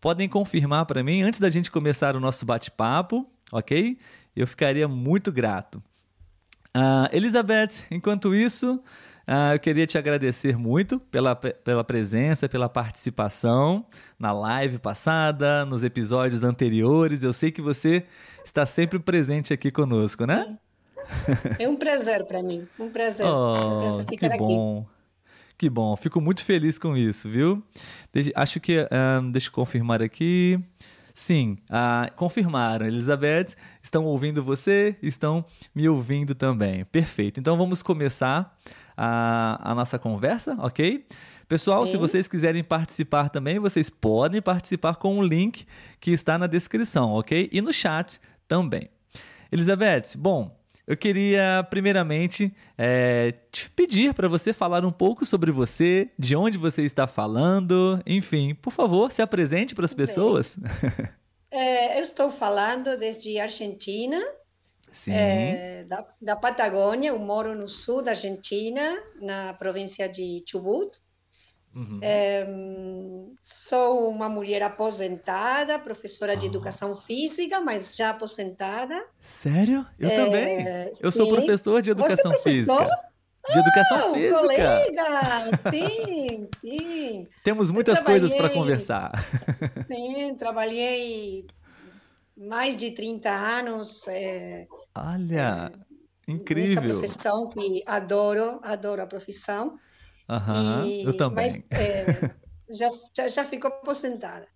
podem 0.00 0.30
confirmar 0.30 0.86
para 0.86 1.04
mim 1.04 1.20
antes 1.20 1.38
da 1.38 1.50
gente 1.50 1.70
começar 1.70 2.16
o 2.16 2.20
nosso 2.20 2.46
bate-papo, 2.46 3.28
ok? 3.52 3.98
Eu 4.34 4.46
ficaria 4.46 4.88
muito 4.88 5.30
grato. 5.30 5.76
Uh, 6.74 7.12
Elizabeth, 7.12 7.84
enquanto 7.90 8.34
isso, 8.34 8.82
uh, 9.28 9.54
eu 9.54 9.58
queria 9.58 9.86
te 9.86 9.98
agradecer 9.98 10.56
muito 10.56 10.98
pela, 10.98 11.34
pela 11.34 11.84
presença, 11.84 12.48
pela 12.48 12.68
participação 12.68 13.86
na 14.18 14.32
live 14.32 14.78
passada, 14.78 15.64
nos 15.64 15.82
episódios 15.82 16.44
anteriores. 16.44 17.22
Eu 17.22 17.32
sei 17.32 17.50
que 17.50 17.62
você 17.62 18.04
está 18.44 18.64
sempre 18.64 18.98
presente 18.98 19.52
aqui 19.52 19.70
conosco, 19.70 20.26
né? 20.26 20.58
É 21.58 21.68
um 21.68 21.76
prazer 21.76 22.24
para 22.24 22.42
mim, 22.42 22.66
um 22.78 22.90
prazer. 22.90 23.26
Oh, 23.26 23.76
um 23.76 23.80
prazer 23.80 24.06
que 24.06 24.38
bom. 24.38 24.80
Aqui. 24.80 24.96
Que 25.58 25.70
bom, 25.70 25.96
fico 25.96 26.20
muito 26.20 26.44
feliz 26.44 26.78
com 26.78 26.94
isso, 26.94 27.30
viu? 27.30 27.62
Deixa, 28.12 28.30
acho 28.34 28.60
que, 28.60 28.86
um, 29.22 29.30
deixa 29.30 29.48
eu 29.48 29.52
confirmar 29.52 30.02
aqui. 30.02 30.60
Sim, 31.14 31.56
ah, 31.70 32.10
confirmaram. 32.14 32.86
Elizabeth, 32.86 33.56
estão 33.82 34.04
ouvindo 34.04 34.44
você, 34.44 34.96
estão 35.02 35.42
me 35.74 35.88
ouvindo 35.88 36.34
também. 36.34 36.84
Perfeito. 36.84 37.40
Então 37.40 37.56
vamos 37.56 37.82
começar 37.82 38.54
a, 38.96 39.72
a 39.72 39.74
nossa 39.74 39.98
conversa, 39.98 40.56
ok? 40.58 41.06
Pessoal, 41.48 41.86
Sim. 41.86 41.92
se 41.92 41.98
vocês 41.98 42.26
quiserem 42.26 42.64
participar 42.64 43.28
também, 43.28 43.58
vocês 43.58 43.88
podem 43.88 44.42
participar 44.42 44.96
com 44.96 45.18
o 45.18 45.22
link 45.22 45.64
que 46.00 46.10
está 46.10 46.36
na 46.36 46.46
descrição, 46.46 47.12
ok? 47.12 47.48
E 47.52 47.60
no 47.60 47.72
chat 47.72 48.20
também. 48.48 48.88
Elizabeth, 49.52 50.16
bom, 50.16 50.56
eu 50.86 50.96
queria 50.96 51.66
primeiramente 51.68 52.54
é, 52.78 53.34
te 53.50 53.68
pedir 53.70 54.14
para 54.14 54.28
você 54.28 54.52
falar 54.52 54.84
um 54.84 54.90
pouco 54.90 55.26
sobre 55.26 55.50
você, 55.50 56.10
de 56.18 56.36
onde 56.36 56.56
você 56.56 56.82
está 56.82 57.06
falando, 57.06 58.00
enfim, 58.06 58.54
por 58.54 58.72
favor, 58.72 59.10
se 59.10 59.20
apresente 59.20 59.74
para 59.74 59.84
as 59.84 59.94
pessoas. 59.94 60.56
É, 61.50 61.98
eu 61.98 62.04
estou 62.04 62.30
falando 62.30 62.96
desde 62.98 63.38
Argentina, 63.38 64.20
é, 65.08 65.84
da, 65.84 66.04
da, 66.20 66.36
Patagônia, 66.36 67.08
eu 67.08 67.18
moro 67.18 67.54
no 67.54 67.68
sul 67.68 68.02
da 68.02 68.12
Argentina, 68.12 68.96
na 69.20 69.52
província 69.54 70.08
de 70.08 70.42
Chubut. 70.46 71.00
Uhum. 71.74 72.00
É, 72.00 72.46
sou 73.42 74.08
uma 74.08 74.30
mulher 74.30 74.62
aposentada, 74.62 75.78
professora 75.78 76.34
de 76.34 76.46
ah. 76.46 76.48
educação 76.48 76.94
física, 76.94 77.60
mas 77.60 77.94
já 77.94 78.10
aposentada. 78.10 79.04
Sério? 79.20 79.86
Eu 79.98 80.08
é, 80.08 80.16
também. 80.16 80.66
Eu 80.98 81.12
sim. 81.12 81.18
sou 81.18 81.34
professor 81.34 81.82
de 81.82 81.90
educação 81.90 82.32
é 82.32 82.38
física. 82.38 82.88
De 83.52 83.58
educação 83.58 83.98
ah, 83.98 84.14
física. 84.14 84.40
Colega! 84.40 85.70
Sim, 85.70 86.48
sim. 86.64 87.28
Temos 87.44 87.70
muitas 87.70 88.02
coisas 88.02 88.32
para 88.32 88.48
conversar. 88.48 89.12
Sim, 89.86 90.34
trabalhei 90.34 91.46
mais 92.36 92.76
de 92.76 92.90
30 92.90 93.30
anos. 93.30 94.06
Olha, 94.96 95.72
é, 96.28 96.32
incrível. 96.32 96.82
Essa 96.82 96.98
profissão 96.98 97.48
que 97.48 97.82
adoro, 97.86 98.60
adoro 98.62 99.02
a 99.02 99.06
profissão. 99.06 99.72
Uhum, 100.28 100.84
e, 100.84 101.04
eu 101.04 101.16
também. 101.16 101.64
Mas, 101.70 101.80
é, 101.80 102.34
já, 102.70 102.88
já, 103.16 103.28
já 103.28 103.44
ficou 103.44 103.70
aposentada. 103.70 104.46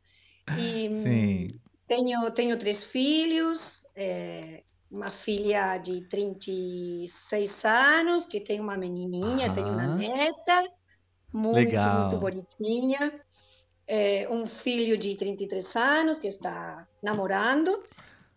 E 0.59 0.91
Sim. 0.97 1.61
Tenho, 1.87 2.31
tenho 2.31 2.57
três 2.57 2.85
filhos, 2.85 3.85
é, 3.97 4.63
uma 4.91 5.11
filha 5.11 5.77
de 5.79 6.03
36 6.09 7.65
anos, 7.65 8.27
que 8.27 8.41
tem 8.41 8.61
uma 8.61 8.77
menininha, 8.77 9.49
uhum. 9.49 9.55
tenho 9.55 9.69
uma 9.69 9.87
neta, 9.97 10.69
muito, 11.33 11.57
Legal. 11.57 12.01
muito 12.01 12.19
bonitinha. 12.19 13.21
É, 13.87 14.29
um 14.31 14.47
filho 14.47 14.97
de 14.97 15.17
33 15.17 15.77
anos, 15.77 16.19
que 16.19 16.29
está 16.29 16.87
namorando, 17.03 17.85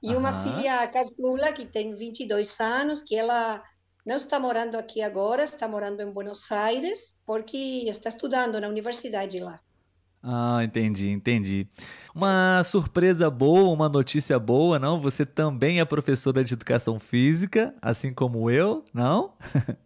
e 0.03 0.15
uma 0.15 0.33
filha 0.43 0.85
caçula, 0.87 1.53
que 1.53 1.65
tem 1.65 1.95
22 1.95 2.59
anos, 2.59 3.01
que 3.01 3.15
ela 3.15 3.63
não 4.05 4.17
está 4.17 4.37
morando 4.37 4.75
aqui 4.75 5.01
agora, 5.01 5.43
está 5.43 5.65
morando 5.65 6.01
em 6.01 6.11
Buenos 6.11 6.51
Aires, 6.51 7.15
porque 7.25 7.85
está 7.87 8.09
estudando 8.09 8.59
na 8.59 8.67
universidade 8.67 9.39
lá. 9.39 9.59
Ah, 10.21 10.61
entendi, 10.63 11.09
entendi. 11.09 11.67
Uma 12.13 12.63
surpresa 12.63 13.29
boa, 13.29 13.69
uma 13.69 13.89
notícia 13.89 14.37
boa, 14.39 14.77
não? 14.79 14.99
Você 15.01 15.25
também 15.25 15.79
é 15.79 15.85
professora 15.85 16.43
de 16.43 16.53
educação 16.53 16.99
física, 16.99 17.73
assim 17.81 18.13
como 18.13 18.49
eu, 18.49 18.83
não? 18.93 19.33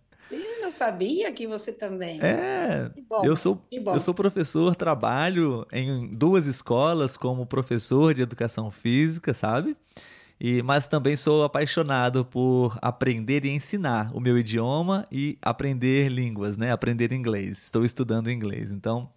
Eu 0.68 0.70
não 0.70 0.72
sabia 0.72 1.32
que 1.32 1.48
você 1.48 1.72
também. 1.72 2.20
É, 2.22 2.92
bom, 3.08 3.24
eu 3.24 3.38
sou 3.38 3.62
eu 3.72 4.00
sou 4.02 4.14
professor, 4.14 4.76
trabalho 4.76 5.66
em 5.72 6.14
duas 6.14 6.46
escolas 6.46 7.16
como 7.16 7.46
professor 7.46 8.14
de 8.14 8.22
educação 8.22 8.70
física, 8.70 9.34
sabe? 9.34 9.78
E, 10.40 10.62
mas 10.62 10.86
também 10.86 11.16
sou 11.16 11.46
apaixonado 11.46 12.26
por 12.26 12.78
aprender 12.82 13.46
e 13.46 13.50
ensinar 13.50 14.12
o 14.14 14.20
meu 14.20 14.38
idioma 14.38 15.08
e 15.10 15.38
aprender 15.42 16.10
línguas, 16.10 16.58
né? 16.58 16.72
Aprender 16.72 17.14
inglês. 17.14 17.64
Estou 17.64 17.86
estudando 17.86 18.30
inglês, 18.30 18.70
então 18.70 19.10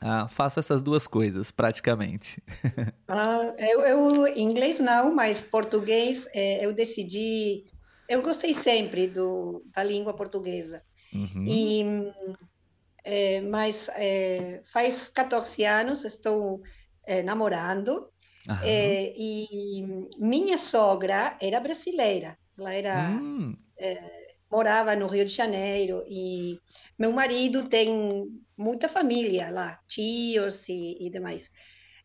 ah, 0.00 0.28
faço 0.28 0.60
essas 0.60 0.80
duas 0.80 1.08
coisas 1.08 1.50
praticamente. 1.50 2.40
ah, 3.08 3.54
eu, 3.58 3.80
eu, 3.80 4.28
inglês 4.38 4.78
não, 4.78 5.12
mas 5.12 5.42
português 5.42 6.28
é, 6.32 6.64
eu 6.64 6.72
decidi. 6.72 7.64
Eu 8.08 8.22
gostei 8.22 8.54
sempre 8.54 9.06
do, 9.06 9.64
da 9.66 9.82
língua 9.82 10.14
portuguesa. 10.14 10.82
Uhum. 11.12 11.44
E, 11.46 11.84
é, 13.04 13.40
mas 13.40 13.88
é, 13.94 14.60
faz 14.64 15.08
14 15.08 15.64
anos 15.64 16.04
estou 16.04 16.60
é, 17.04 17.22
namorando 17.22 18.10
é, 18.62 19.12
e 19.16 20.08
minha 20.18 20.56
sogra 20.58 21.36
era 21.40 21.58
brasileira, 21.60 22.38
ela 22.56 22.72
era 22.72 23.10
hum. 23.10 23.56
é, 23.78 24.36
morava 24.50 24.94
no 24.94 25.06
Rio 25.06 25.24
de 25.24 25.32
Janeiro 25.32 26.04
e 26.08 26.58
meu 26.98 27.12
marido 27.12 27.68
tem 27.68 27.90
muita 28.56 28.88
família 28.88 29.50
lá, 29.50 29.80
tios 29.88 30.68
e, 30.68 30.96
e 31.00 31.10
demais. 31.10 31.50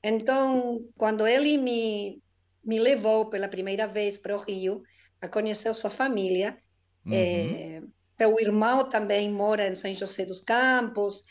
Então, 0.03 0.84
quando 0.98 1.27
ele 1.27 1.58
me 1.58 2.22
me 2.63 2.79
levou 2.79 3.25
pela 3.25 3.48
primeira 3.48 3.88
vez 3.88 4.20
para 4.20 4.36
o 4.36 4.39
Rio 4.39 4.84
a 5.22 5.28
conhecer 5.28 5.74
sua 5.74 5.90
família, 5.90 6.58
uhum. 7.06 7.13
é, 7.13 7.82
seu 8.18 8.40
irmão 8.40 8.88
também 8.90 9.32
mora 9.32 9.68
em 9.68 9.75
São 9.75 9.94
José 9.94 10.25
dos 10.25 10.42
Campos 10.42 11.24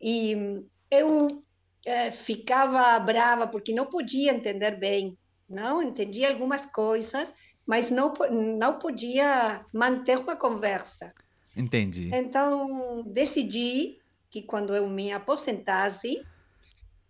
e 0.00 0.36
eu 0.90 1.28
é, 1.84 2.10
ficava 2.10 2.98
brava 2.98 3.46
porque 3.46 3.72
não 3.72 3.86
podia 3.86 4.32
entender 4.32 4.72
bem, 4.78 5.16
não 5.48 5.82
entendia 5.82 6.30
algumas 6.30 6.66
coisas, 6.66 7.34
mas 7.66 7.90
não 7.90 8.12
não 8.30 8.78
podia 8.78 9.64
manter 9.72 10.18
uma 10.18 10.36
conversa. 10.36 11.12
Entendi. 11.56 12.10
Então 12.12 13.02
decidi 13.06 13.98
que 14.30 14.42
quando 14.42 14.74
eu 14.74 14.88
me 14.88 15.12
aposentasse 15.12 16.22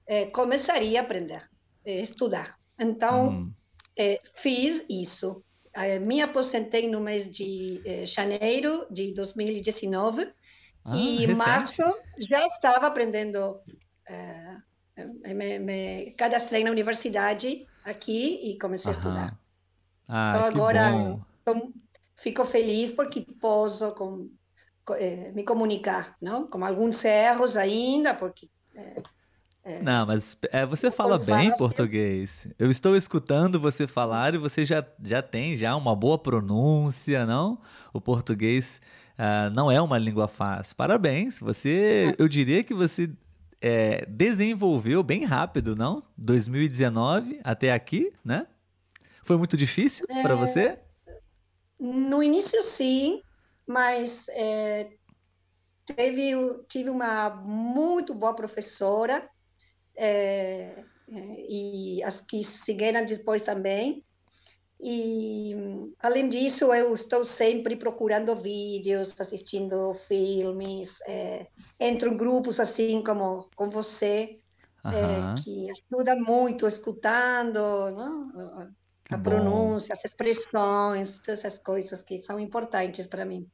é, 0.06 0.26
começaria 0.26 1.00
a 1.00 1.02
aprender, 1.02 1.48
é, 1.84 2.00
estudar. 2.00 2.58
Então 2.78 3.28
hum. 3.30 3.52
É, 3.96 4.20
fiz 4.34 4.84
isso. 4.90 5.42
É, 5.76 5.98
me 5.98 6.22
aposentei 6.22 6.88
no 6.88 7.00
mês 7.00 7.28
de 7.28 7.82
é, 7.84 8.06
janeiro 8.06 8.86
de 8.90 9.12
2019 9.12 10.32
ah, 10.84 10.96
e 10.96 11.24
em 11.24 11.34
março 11.34 11.82
já 12.16 12.44
estava 12.46 12.86
aprendendo 12.86 13.60
é, 14.06 14.56
me, 15.34 15.58
me, 15.58 16.10
cadastrei 16.12 16.62
na 16.62 16.70
universidade 16.70 17.66
aqui 17.84 18.40
e 18.44 18.58
comecei 18.58 18.90
a 18.90 18.94
estudar. 18.94 19.38
Ah, 20.08 20.34
então 20.36 20.46
agora 20.46 20.90
tô, 21.44 21.72
fico 22.16 22.44
feliz 22.44 22.92
porque 22.92 23.26
posso 23.40 23.92
com, 23.92 24.30
é, 24.92 25.32
me 25.32 25.42
comunicar, 25.42 26.16
não? 26.20 26.46
Com 26.46 26.64
alguns 26.64 27.04
erros 27.04 27.56
ainda, 27.56 28.14
porque 28.14 28.48
é, 29.64 29.80
não, 29.80 30.04
mas 30.04 30.36
é, 30.52 30.66
você 30.66 30.90
fala 30.90 31.18
bem 31.18 31.56
português. 31.56 32.46
Eu 32.58 32.70
estou 32.70 32.94
escutando 32.94 33.58
você 33.58 33.86
falar 33.86 34.34
e 34.34 34.38
você 34.38 34.62
já, 34.62 34.84
já 35.02 35.22
tem 35.22 35.56
já 35.56 35.74
uma 35.74 35.96
boa 35.96 36.18
pronúncia, 36.18 37.24
não? 37.24 37.58
O 37.90 37.98
português 37.98 38.78
uh, 39.18 39.48
não 39.54 39.72
é 39.72 39.80
uma 39.80 39.96
língua 39.96 40.28
fácil. 40.28 40.76
Parabéns. 40.76 41.40
Você, 41.40 42.14
eu 42.18 42.28
diria 42.28 42.62
que 42.62 42.74
você 42.74 43.10
é, 43.58 44.04
desenvolveu 44.06 45.02
bem 45.02 45.24
rápido, 45.24 45.74
não? 45.74 46.02
2019 46.18 47.40
até 47.42 47.72
aqui, 47.72 48.12
né? 48.22 48.46
Foi 49.22 49.38
muito 49.38 49.56
difícil 49.56 50.04
é, 50.10 50.20
para 50.20 50.34
você? 50.34 50.78
No 51.80 52.22
início, 52.22 52.62
sim, 52.62 53.22
mas 53.66 54.28
é, 54.28 54.90
teve, 55.86 56.32
tive 56.68 56.90
uma 56.90 57.30
muito 57.30 58.12
boa 58.12 58.34
professora 58.34 59.26
é, 59.96 60.84
é 61.08 61.36
e 61.48 62.02
as 62.02 62.20
que 62.20 62.42
seguiram 62.42 63.04
depois 63.04 63.42
também. 63.42 64.04
E, 64.80 65.54
além 66.00 66.28
disso, 66.28 66.74
eu 66.74 66.92
estou 66.92 67.24
sempre 67.24 67.76
procurando 67.76 68.34
vídeos, 68.34 69.14
assistindo 69.18 69.94
filmes, 69.94 71.00
é, 71.06 71.46
entro 71.80 72.12
em 72.12 72.16
grupos 72.16 72.60
assim 72.60 73.02
como 73.02 73.48
com 73.56 73.70
você, 73.70 74.36
é, 74.84 75.42
que 75.42 75.68
ajuda 75.70 76.16
muito 76.16 76.66
escutando 76.66 77.58
não? 77.90 78.70
a 79.10 79.16
pronúncia, 79.16 79.94
as 79.94 80.04
expressões, 80.04 81.18
todas 81.20 81.44
essas 81.44 81.58
coisas 81.58 82.02
que 82.02 82.18
são 82.18 82.38
importantes 82.38 83.06
para 83.06 83.24
mim. 83.24 83.48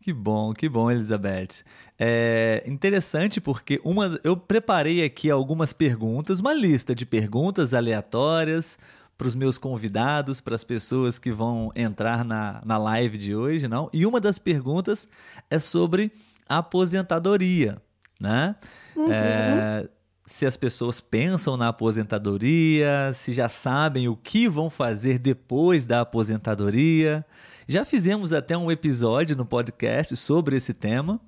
Que 0.00 0.12
bom, 0.12 0.52
que 0.54 0.68
bom, 0.68 0.90
Elizabeth. 0.90 1.64
É 1.98 2.62
interessante 2.66 3.40
porque 3.40 3.80
uma, 3.84 4.18
eu 4.22 4.36
preparei 4.36 5.04
aqui 5.04 5.30
algumas 5.30 5.72
perguntas, 5.72 6.38
uma 6.40 6.54
lista 6.54 6.94
de 6.94 7.04
perguntas 7.04 7.74
aleatórias 7.74 8.78
para 9.16 9.26
os 9.26 9.34
meus 9.34 9.58
convidados, 9.58 10.40
para 10.40 10.54
as 10.54 10.62
pessoas 10.62 11.18
que 11.18 11.32
vão 11.32 11.72
entrar 11.74 12.24
na, 12.24 12.60
na 12.64 12.78
live 12.78 13.18
de 13.18 13.34
hoje, 13.34 13.66
não? 13.66 13.90
E 13.92 14.06
uma 14.06 14.20
das 14.20 14.38
perguntas 14.38 15.08
é 15.50 15.58
sobre 15.58 16.12
aposentadoria, 16.48 17.82
né? 18.20 18.54
Uhum. 18.94 19.12
É, 19.12 19.88
se 20.24 20.46
as 20.46 20.56
pessoas 20.56 21.00
pensam 21.00 21.56
na 21.56 21.68
aposentadoria, 21.68 23.12
se 23.12 23.32
já 23.32 23.48
sabem 23.48 24.08
o 24.08 24.14
que 24.14 24.48
vão 24.48 24.70
fazer 24.70 25.18
depois 25.18 25.84
da 25.84 26.02
aposentadoria. 26.02 27.26
Já 27.68 27.84
fizemos 27.84 28.32
até 28.32 28.56
um 28.56 28.70
episódio 28.70 29.36
no 29.36 29.44
podcast 29.44 30.16
sobre 30.16 30.56
esse 30.56 30.72
tema. 30.72 31.20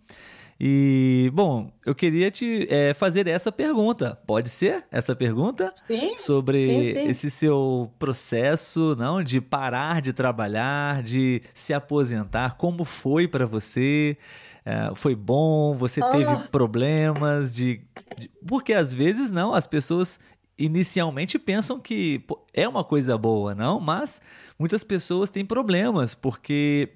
E, 0.63 1.31
bom, 1.35 1.71
eu 1.87 1.95
queria 1.95 2.31
te 2.31 2.67
é, 2.71 2.93
fazer 2.95 3.27
essa 3.27 3.51
pergunta. 3.53 4.19
Pode 4.27 4.49
ser 4.51 4.85
essa 4.91 5.15
pergunta? 5.15 5.73
Sim. 5.87 6.17
Sobre 6.19 6.65
sim, 6.65 6.93
sim. 6.99 7.09
esse 7.11 7.31
seu 7.31 7.91
processo, 7.99 8.95
não, 8.99 9.23
de 9.23 9.41
parar 9.41 10.01
de 10.03 10.13
trabalhar, 10.13 11.03
de 11.03 11.43
se 11.55 11.73
aposentar. 11.73 12.57
Como 12.57 12.85
foi 12.85 13.27
para 13.29 13.47
você? 13.47 14.17
É, 14.65 14.91
foi 14.95 15.15
bom? 15.15 15.75
Você 15.77 16.01
teve 16.11 16.25
Oh. 16.33 16.49
problemas 16.51 17.55
de, 17.55 17.81
de- 18.19 18.31
Porque 18.47 18.75
às 18.75 18.93
vezes 18.93 19.31
não, 19.31 19.55
as 19.55 19.67
pessoas 19.67 20.19
inicialmente 20.61 21.39
pensam 21.39 21.81
que 21.81 22.19
pô, 22.21 22.45
é 22.53 22.69
uma 22.69 22.85
coisa 22.85 23.17
boa, 23.17 23.55
não? 23.55 23.81
Mas 23.81 24.21
muitas 24.59 24.85
pessoas 24.85 25.31
têm 25.31 25.45
problemas 25.45 26.15
porque 26.15 26.91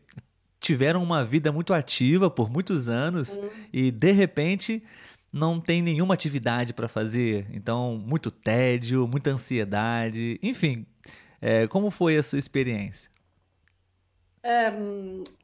tiveram 0.60 1.02
uma 1.02 1.24
vida 1.24 1.50
muito 1.50 1.72
ativa 1.72 2.30
por 2.30 2.50
muitos 2.50 2.88
anos 2.88 3.38
e 3.72 3.90
de 3.90 4.12
repente 4.12 4.82
não 5.32 5.60
tem 5.60 5.82
nenhuma 5.82 6.14
atividade 6.14 6.72
para 6.72 6.88
fazer. 6.88 7.46
Então, 7.52 8.00
muito 8.06 8.30
tédio, 8.30 9.08
muita 9.08 9.30
ansiedade, 9.30 10.38
enfim. 10.42 10.86
é, 11.40 11.66
como 11.66 11.90
foi 11.90 12.16
a 12.16 12.22
sua 12.22 12.38
experiência? 12.38 13.10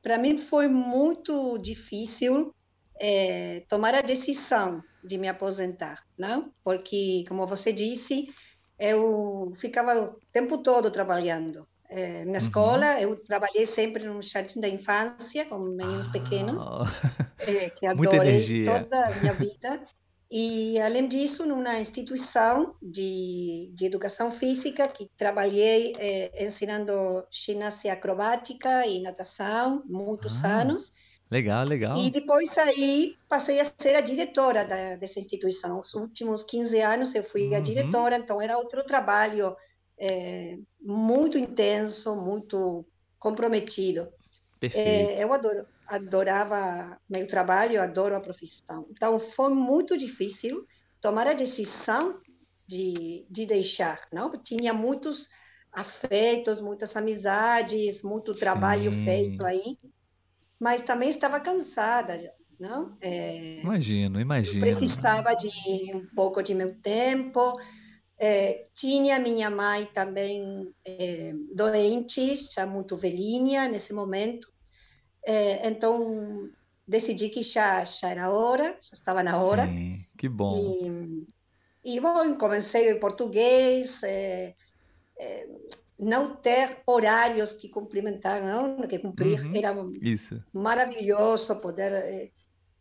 Para 0.03 0.19
mim 0.19 0.37
foi 0.37 0.69
muito 0.69 1.59
difícil 1.59 2.55
eh, 3.01 3.63
tomar 3.67 3.95
a 3.95 4.03
decisão 4.03 4.83
de 5.03 5.19
me 5.19 5.29
aposentar, 5.29 6.03
não? 6.19 6.53
Porque, 6.65 7.25
como 7.29 7.47
você 7.47 7.73
disse, 7.73 8.27
eu 8.79 9.53
ficava 9.57 10.01
o 10.01 10.19
tempo 10.33 10.59
todo 10.59 10.91
trabalhando. 10.91 11.67
Eh, 11.89 12.25
na 12.25 12.39
escola, 12.39 13.01
eu 13.01 13.17
trabalhei 13.25 13.67
sempre 13.67 14.05
no 14.05 14.23
jardim 14.23 14.61
da 14.61 14.69
infância, 14.69 15.45
com 15.47 15.59
meninos 15.59 16.07
pequenos, 16.07 16.65
Ah, 16.67 16.85
eh, 17.41 17.71
que 17.71 17.95
Muita 17.95 18.15
adorei 18.15 18.65
toda 18.65 19.07
a 19.09 19.15
minha 19.17 19.33
vida. 19.35 19.85
E, 20.33 20.79
além 20.81 21.09
disso, 21.09 21.45
numa 21.45 21.81
instituição 21.81 22.77
de, 22.81 23.73
de 23.75 23.85
educação 23.87 24.31
física, 24.31 24.87
que 24.87 25.11
trabalhei 25.17 25.93
eh, 25.99 26.47
ensinando 26.47 26.93
ginástica 27.33 27.93
acrobática 27.95 28.87
e 28.87 29.03
natação 29.03 29.83
muitos 29.87 30.45
Ah. 30.45 30.61
anos. 30.61 30.93
Legal, 31.31 31.67
legal. 31.67 32.03
E 32.03 32.11
depois 32.11 32.49
aí 32.57 33.17
passei 33.29 33.59
a 33.61 33.65
ser 33.65 33.97
a 33.97 34.01
diretora 34.01 34.65
da, 34.65 34.97
dessa 34.97 35.19
instituição. 35.19 35.81
Os 35.81 35.93
últimos 35.95 36.45
15 36.45 36.81
anos 36.81 37.15
eu 37.15 37.25
fui 37.25 37.55
a 37.55 37.61
Uhum. 37.61 37.61
diretora, 37.61 38.17
então 38.17 38.41
era 38.41 38.57
outro 38.57 38.85
trabalho 38.85 39.57
eh, 40.01 40.57
muito 40.81 41.37
intenso, 41.37 42.15
muito 42.17 42.87
comprometido. 43.19 44.09
Perfeito. 44.59 45.19
É, 45.19 45.25
eu 45.25 45.33
adoro, 45.33 45.67
adorava 45.87 46.99
meu 47.09 47.27
trabalho, 47.27 47.83
adoro 47.83 48.17
a 48.17 48.21
profissão. 48.21 48.87
Então, 48.91 49.19
foi 49.21 49.51
muito 49.55 49.97
difícil 49.99 50.65
tomar 51.01 51.27
a 51.29 51.35
decisão 51.35 52.21
de, 52.69 53.27
de 53.31 53.47
deixar, 53.47 54.01
não? 54.13 54.31
Tinha 54.43 54.73
muitos 54.75 55.29
afetos, 55.73 56.61
muitas 56.61 56.97
amizades, 56.97 58.03
muito 58.03 58.37
trabalho 58.37 58.93
Sim. 58.93 58.93
feito 58.93 59.45
aí, 59.45 59.63
mas 60.61 60.83
também 60.83 61.09
estava 61.09 61.41
cansada, 61.41 62.19
já, 62.19 62.31
não? 62.59 62.97
É, 63.01 63.63
Imagino, 63.63 64.21
imagino. 64.21 64.67
precisava 64.77 65.35
de 65.35 65.49
um 65.97 66.07
pouco 66.15 66.43
de 66.43 66.55
meu 66.55 66.79
tempo. 66.81 67.59
Eh, 68.19 68.69
tinha 68.75 69.19
minha 69.19 69.49
mãe 69.51 69.87
também 69.95 70.71
eh, 70.85 71.33
doente, 71.55 72.37
já 72.37 72.67
muito 72.67 72.95
velhinha 72.95 73.67
nesse 73.67 73.95
momento. 73.95 74.47
Eh, 75.27 75.67
então 75.67 76.51
decidi 76.87 77.31
que 77.31 77.43
já 77.43 77.83
já 77.85 78.11
era 78.11 78.31
hora, 78.31 78.77
já 78.83 78.93
estava 78.93 79.23
na 79.23 79.43
hora. 79.43 79.67
Sim, 79.67 80.05
que 80.19 80.29
bom. 80.29 81.27
E, 81.85 81.97
e 81.97 82.01
bom, 82.01 82.37
comecei 82.37 82.91
em 82.91 83.01
português, 83.01 84.03
eh, 84.03 84.55
eh, 85.19 85.47
não 86.01 86.35
ter 86.35 86.79
horários 86.87 87.53
que 87.53 87.69
cumprimentar, 87.69 88.43
não, 88.43 88.79
que 88.89 88.99
cumprir, 88.99 89.41
Uhum. 89.45 89.55
era 89.55 89.75
Isso. 90.03 90.43
maravilhoso 90.53 91.57
poder 91.57 91.93
eh, 91.93 92.31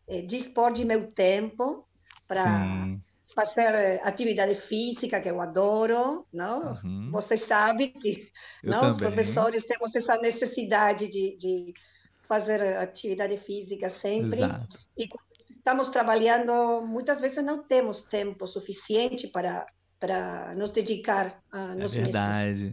eh, 0.08 0.22
dispor 0.22 0.72
de 0.72 0.84
meu 0.84 1.12
tempo 1.12 1.86
para 2.26 2.86
fazer 3.34 3.74
eh, 3.74 4.00
atividade 4.02 4.54
física, 4.54 5.20
que 5.20 5.28
eu 5.30 5.40
adoro, 5.40 6.26
não? 6.32 6.72
Uhum. 6.84 7.10
Você 7.12 7.36
sabe 7.36 7.88
que 7.88 8.30
Eu 8.64 8.72
nós, 8.72 8.96
também. 8.96 9.12
professores, 9.12 9.62
temos 9.64 9.94
essa 9.94 10.16
necessidade 10.18 11.08
de, 11.08 11.36
de 11.36 11.74
fazer 12.22 12.62
atividade 12.78 13.36
física 13.36 13.90
sempre. 13.90 14.40
Exato. 14.40 14.78
E 14.96 15.08
estamos 15.56 15.90
trabalhando, 15.90 16.80
muitas 16.86 17.20
vezes 17.20 17.44
não 17.44 17.62
temos 17.62 18.00
tempo 18.00 18.46
suficiente 18.46 19.28
para, 19.28 19.66
para 19.98 20.54
nos 20.54 20.70
dedicar 20.70 21.42
a 21.52 21.72
É 21.72 21.74
nós 21.74 21.94
mesmos. 21.94 22.72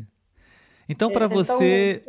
Então, 0.90 1.10
para 1.12 1.26
Então, 1.26 1.38
você. 1.38 2.04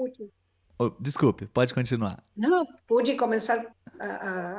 Oh, 0.79 0.91
desculpe, 1.01 1.47
pode 1.47 1.75
continuar. 1.75 2.23
Não, 2.37 2.65
pude 2.87 3.17
começar 3.17 3.67
a, 4.01 4.07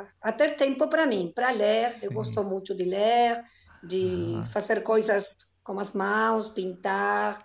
a, 0.02 0.08
a 0.22 0.32
ter 0.34 0.58
tempo 0.58 0.90
para 0.90 1.08
mim, 1.08 1.32
para 1.34 1.52
ler. 1.52 1.96
Eu 2.02 2.10
Sim. 2.10 2.14
gosto 2.14 2.44
muito 2.44 2.76
de 2.76 2.84
ler, 2.84 3.42
de 3.82 4.36
Ah. 4.38 4.46
fazer 4.46 4.84
coisas 4.84 5.26
com 5.64 5.80
as 5.80 5.94
mãos, 5.94 6.50
pintar, 6.50 7.42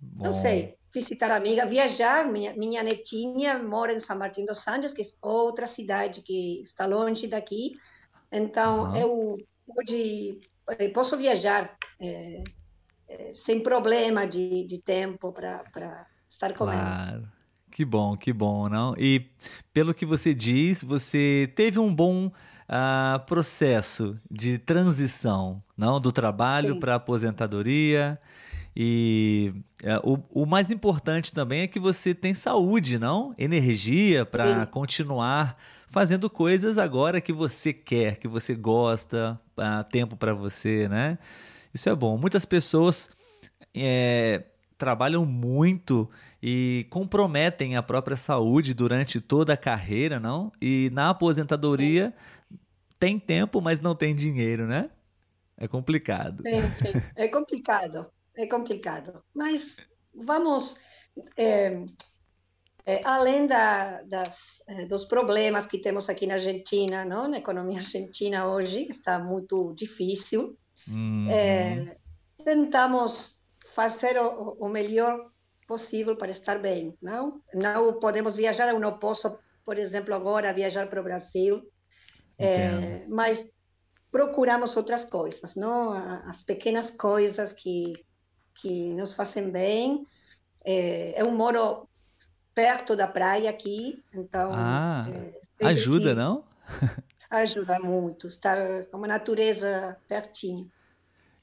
Bom, 0.00 0.24
não 0.24 0.32
sei, 0.32 0.76
visitar 0.94 1.30
amigas, 1.30 1.68
viajar. 1.68 2.30
Minha, 2.30 2.54
minha 2.54 2.82
netinha 2.82 3.58
mora 3.62 3.92
em 3.92 4.00
São 4.00 4.16
Martin 4.16 4.46
dos 4.46 4.66
Andes, 4.66 4.92
que 4.94 5.02
é 5.02 5.04
outra 5.20 5.66
cidade 5.66 6.22
que 6.22 6.62
está 6.62 6.86
longe 6.86 7.26
daqui. 7.26 7.72
Então, 8.32 8.86
Aham. 8.86 8.98
eu 8.98 9.36
pude, 9.66 10.40
eh, 10.78 10.88
posso 10.88 11.16
viajar 11.18 11.76
eh, 12.00 12.42
sem 13.34 13.60
problema 13.60 14.26
de, 14.26 14.64
de 14.64 14.78
tempo 14.78 15.32
para 15.32 16.06
estar 16.28 16.52
com 16.54 16.70
ela. 16.70 16.80
Claro. 16.80 17.28
Que 17.70 17.86
bom, 17.86 18.14
que 18.16 18.32
bom, 18.34 18.68
não? 18.68 18.94
E 18.98 19.30
pelo 19.72 19.94
que 19.94 20.04
você 20.04 20.34
diz, 20.34 20.82
você 20.82 21.50
teve 21.56 21.78
um 21.78 21.92
bom 21.92 22.30
ah, 22.68 23.24
processo 23.26 24.18
de 24.30 24.58
transição, 24.58 25.62
não? 25.76 25.98
Do 25.98 26.12
trabalho 26.12 26.78
para 26.78 26.92
a 26.92 26.96
aposentadoria. 26.96 28.20
E 28.76 29.54
é, 29.82 29.98
o, 30.02 30.18
o 30.30 30.46
mais 30.46 30.70
importante 30.70 31.32
também 31.32 31.62
é 31.62 31.66
que 31.66 31.80
você 31.80 32.14
tem 32.14 32.34
saúde, 32.34 32.98
não? 32.98 33.34
Energia 33.38 34.26
para 34.26 34.66
continuar 34.66 35.56
fazendo 35.86 36.28
coisas 36.28 36.78
agora 36.78 37.20
que 37.20 37.32
você 37.32 37.72
quer, 37.72 38.16
que 38.16 38.28
você 38.28 38.54
gosta, 38.54 39.40
ah, 39.56 39.82
tempo 39.84 40.14
para 40.16 40.34
você, 40.34 40.88
né? 40.88 41.18
Isso 41.72 41.88
é 41.88 41.94
bom. 41.94 42.18
Muitas 42.18 42.44
pessoas 42.44 43.10
é, 43.74 44.44
trabalham 44.76 45.24
muito 45.24 46.10
e 46.42 46.86
comprometem 46.90 47.76
a 47.76 47.82
própria 47.82 48.16
saúde 48.16 48.74
durante 48.74 49.20
toda 49.20 49.52
a 49.52 49.56
carreira, 49.56 50.18
não? 50.18 50.52
E 50.60 50.90
na 50.92 51.10
aposentadoria 51.10 52.12
tem 52.98 53.18
tempo, 53.18 53.60
mas 53.60 53.80
não 53.80 53.94
tem 53.94 54.14
dinheiro, 54.14 54.66
né? 54.66 54.90
É 55.56 55.68
complicado. 55.68 56.42
Sim, 56.44 56.60
sim. 56.78 57.02
É 57.14 57.28
complicado, 57.28 58.06
é 58.36 58.46
complicado. 58.46 59.22
Mas 59.32 59.76
vamos, 60.14 60.78
é, 61.36 61.84
é, 62.84 63.00
além 63.04 63.46
da, 63.46 64.02
das, 64.02 64.62
é, 64.66 64.86
dos 64.86 65.04
problemas 65.04 65.66
que 65.66 65.78
temos 65.78 66.08
aqui 66.08 66.26
na 66.26 66.34
Argentina, 66.34 67.04
não? 67.04 67.28
Na 67.28 67.38
economia 67.38 67.78
argentina 67.78 68.48
hoje, 68.48 68.88
está 68.88 69.18
muito 69.18 69.72
difícil, 69.76 70.58
Uhum. 70.88 71.28
é, 71.30 71.96
tentamos 72.44 73.38
fazer 73.64 74.20
o, 74.20 74.56
o 74.60 74.68
melhor 74.68 75.30
possível 75.66 76.16
para 76.16 76.30
estar 76.30 76.58
bem, 76.58 76.96
não? 77.00 77.40
Não 77.54 77.98
podemos 78.00 78.34
viajar, 78.34 78.68
eu 78.68 78.80
não 78.80 78.98
posso, 78.98 79.38
por 79.64 79.78
exemplo, 79.78 80.14
agora 80.14 80.52
viajar 80.52 80.88
para 80.88 81.00
o 81.00 81.04
Brasil, 81.04 81.62
é, 82.38 83.06
mas 83.08 83.44
procuramos 84.10 84.76
outras 84.76 85.04
coisas, 85.04 85.54
não? 85.54 85.92
As 86.28 86.42
pequenas 86.42 86.90
coisas 86.90 87.52
que 87.52 87.92
que 88.60 88.92
nos 88.92 89.12
fazem 89.14 89.50
bem. 89.50 90.04
É, 90.64 91.20
eu 91.20 91.30
moro 91.32 91.88
perto 92.54 92.94
da 92.94 93.08
praia 93.08 93.48
aqui, 93.48 94.04
então 94.12 94.52
Ah, 94.52 95.06
é, 95.58 95.66
ajuda, 95.66 96.10
que- 96.10 96.14
não? 96.14 96.44
Ajuda 97.32 97.78
muito, 97.80 98.26
estar 98.26 98.84
com 98.90 99.02
a 99.02 99.08
natureza 99.08 99.96
pertinho. 100.06 100.70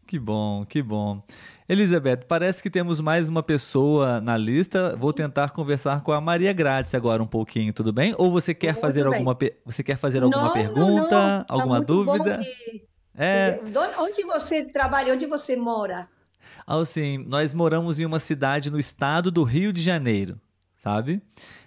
Que 0.05 0.19
bom, 0.19 0.63
que 0.63 0.83
bom. 0.83 1.21
Elizabeth, 1.67 2.25
parece 2.27 2.61
que 2.61 2.69
temos 2.69 3.01
mais 3.01 3.27
uma 3.27 3.41
pessoa 3.41 4.21
na 4.21 4.37
lista. 4.37 4.95
Vou 4.95 5.11
tentar 5.11 5.49
conversar 5.49 6.01
com 6.01 6.11
a 6.11 6.21
Maria 6.21 6.53
Grátis 6.53 6.93
agora 6.93 7.23
um 7.23 7.27
pouquinho, 7.27 7.73
tudo 7.73 7.91
bem? 7.91 8.13
Ou 8.19 8.31
você 8.31 8.53
quer 8.53 8.73
Muito 8.73 8.81
fazer 8.81 9.03
bem. 9.03 9.13
alguma, 9.13 9.37
você 9.65 9.83
quer 9.83 9.97
fazer 9.97 10.21
alguma 10.21 10.41
Não, 10.43 10.47
não, 10.47 10.53
pergunta, 10.53 11.01
não, 11.01 11.43
tá 11.43 11.45
alguma 11.49 11.83
dúvida? 11.83 12.37
que 12.37 12.85
É. 13.15 13.59
Onde 13.97 14.23
você 14.23 14.65
trabalha? 14.65 15.11
Onde 15.13 15.25
você 15.25 15.55
mora? 15.55 16.07
Assim, 16.67 17.17
nós 17.27 17.51
moramos 17.51 17.99
em 17.99 18.05
uma 18.05 18.19
cidade 18.19 18.69
no 18.69 18.77
estado 18.77 19.31
do 19.31 19.41
Rio 19.43 19.73
de 19.73 19.81
Janeiro, 19.81 20.39
sabe? 20.77 21.19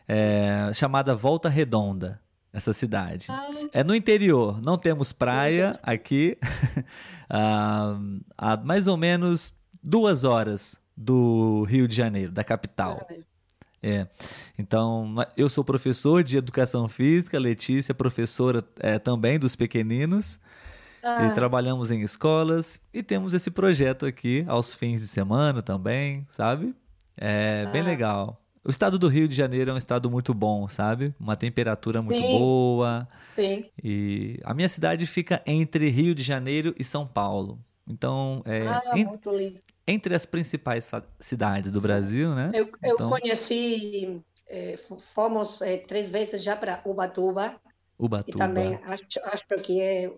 É, 0.07 0.71
chamada 0.75 1.13
Volta 1.15 1.49
Redonda, 1.49 2.21
essa 2.53 2.73
cidade. 2.73 3.27
Ah. 3.31 3.49
É 3.73 3.85
no 3.85 3.95
interior, 3.95 4.61
não 4.63 4.77
temos 4.77 5.13
praia 5.13 5.79
aqui. 5.83 6.37
ah, 7.31 7.99
há 8.37 8.57
mais 8.59 8.87
ou 8.87 8.97
menos 8.97 9.55
duas 9.83 10.25
horas 10.25 10.77
do 10.97 11.65
Rio 11.65 11.89
de 11.89 11.97
Janeiro, 11.97 12.31
da 12.31 12.45
capital. 12.45 13.07
É. 13.83 14.07
Então, 14.59 15.15
eu 15.37 15.49
sou 15.49 15.65
professor 15.65 16.23
de 16.23 16.37
educação 16.37 16.89
física, 16.89 17.39
Letícia, 17.39 17.93
professora 17.93 18.65
é, 18.79 18.99
também 18.99 19.39
dos 19.39 19.57
pequeninos. 19.57 20.39
Ah. 21.03 21.27
E 21.27 21.35
trabalhamos 21.35 21.91
em 21.91 22.03
escolas 22.03 22.79
e 22.95 23.03
temos 23.03 23.35
esse 23.35 23.51
projeto 23.51 24.07
aqui 24.07 24.45
aos 24.47 24.73
fins 24.73 25.01
de 25.01 25.09
semana 25.09 25.61
também, 25.61 26.25
sabe? 26.31 26.73
É 27.17 27.65
ah. 27.67 27.71
bem 27.71 27.83
legal. 27.83 28.42
O 28.65 28.71
estado 28.71 28.97
do 28.99 29.09
Rio 29.09 29.27
de 29.27 29.35
Janeiro 29.35 29.71
é 29.71 29.75
um 29.75 29.79
estado 29.79 30.09
muito 30.09 30.33
bom, 30.33 30.69
sabe? 30.69 31.13
Uma 31.19 31.37
temperatura 31.37 31.99
Sim. 31.99 32.07
muito 32.07 32.23
boa. 32.29 33.09
Sim. 33.35 33.67
E 33.83 34.39
a 34.45 34.55
minha 34.55 34.69
cidade 34.69 35.05
fica 35.05 35.43
entre 35.45 35.89
Rio 35.89 36.15
de 36.15 36.23
Janeiro 36.23 36.75
e 36.79 36.85
São 36.85 37.07
Paulo. 37.07 37.59
Então, 37.89 38.41
é, 38.45 38.61
ah, 38.67 38.81
en... 38.95 39.05
muito 39.07 39.31
lindo. 39.35 39.61
entre 39.87 40.15
as 40.15 40.25
principais 40.25 40.89
cidades 41.19 41.73
do 41.73 41.81
Sim. 41.81 41.87
Brasil, 41.87 42.35
né? 42.35 42.53
Eu, 42.55 42.71
eu 42.83 42.95
então... 42.95 43.09
conheci, 43.09 44.23
é, 44.47 44.77
fomos 44.77 45.61
é, 45.61 45.79
três 45.79 46.09
vezes 46.09 46.45
já 46.45 46.55
para 46.55 46.81
Ubatuba. 46.85 47.57
Ubatuba. 47.99 48.31
E 48.31 48.39
também 48.39 48.79
acho, 48.85 49.05
acho 49.25 49.45
que 49.63 49.81
é 49.81 50.13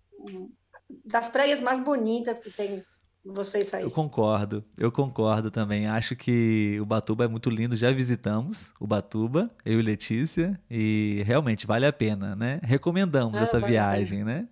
das 1.05 1.29
praias 1.29 1.61
mais 1.61 1.83
bonitas 1.83 2.39
que 2.39 2.51
tem 2.51 2.85
vocês 3.25 3.73
aí. 3.73 3.83
Eu 3.83 3.91
concordo, 3.91 4.65
eu 4.77 4.93
concordo 4.93 5.51
também. 5.51 5.87
Acho 5.87 6.15
que 6.15 6.79
o 6.81 6.85
Batuba 6.85 7.25
é 7.25 7.29
muito 7.29 7.49
lindo. 7.49 7.77
Já 7.77 7.91
visitamos 7.91 8.73
o 8.79 8.87
Batuba, 8.87 9.51
eu 9.65 9.81
e 9.81 9.83
Letícia, 9.83 10.61
e 10.71 11.23
realmente 11.25 11.67
vale 11.67 11.87
a 11.87 11.93
pena, 11.93 12.37
né? 12.37 12.61
Recomendamos 12.63 13.41
ah, 13.41 13.43
essa 13.43 13.59
vale 13.59 13.73
viagem, 13.73 14.25
né? 14.25 14.47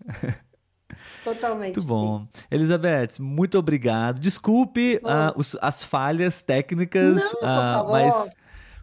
Totalmente. 1.22 1.76
Muito 1.76 1.86
bom. 1.86 2.20
Sim. 2.20 2.42
Elizabeth, 2.50 3.20
muito 3.20 3.58
obrigado. 3.58 4.20
Desculpe 4.20 5.00
uh, 5.02 5.38
os, 5.38 5.56
as 5.60 5.82
falhas 5.84 6.40
técnicas, 6.40 7.22
Não, 7.42 7.84
uh, 7.84 7.90
mas 7.90 8.30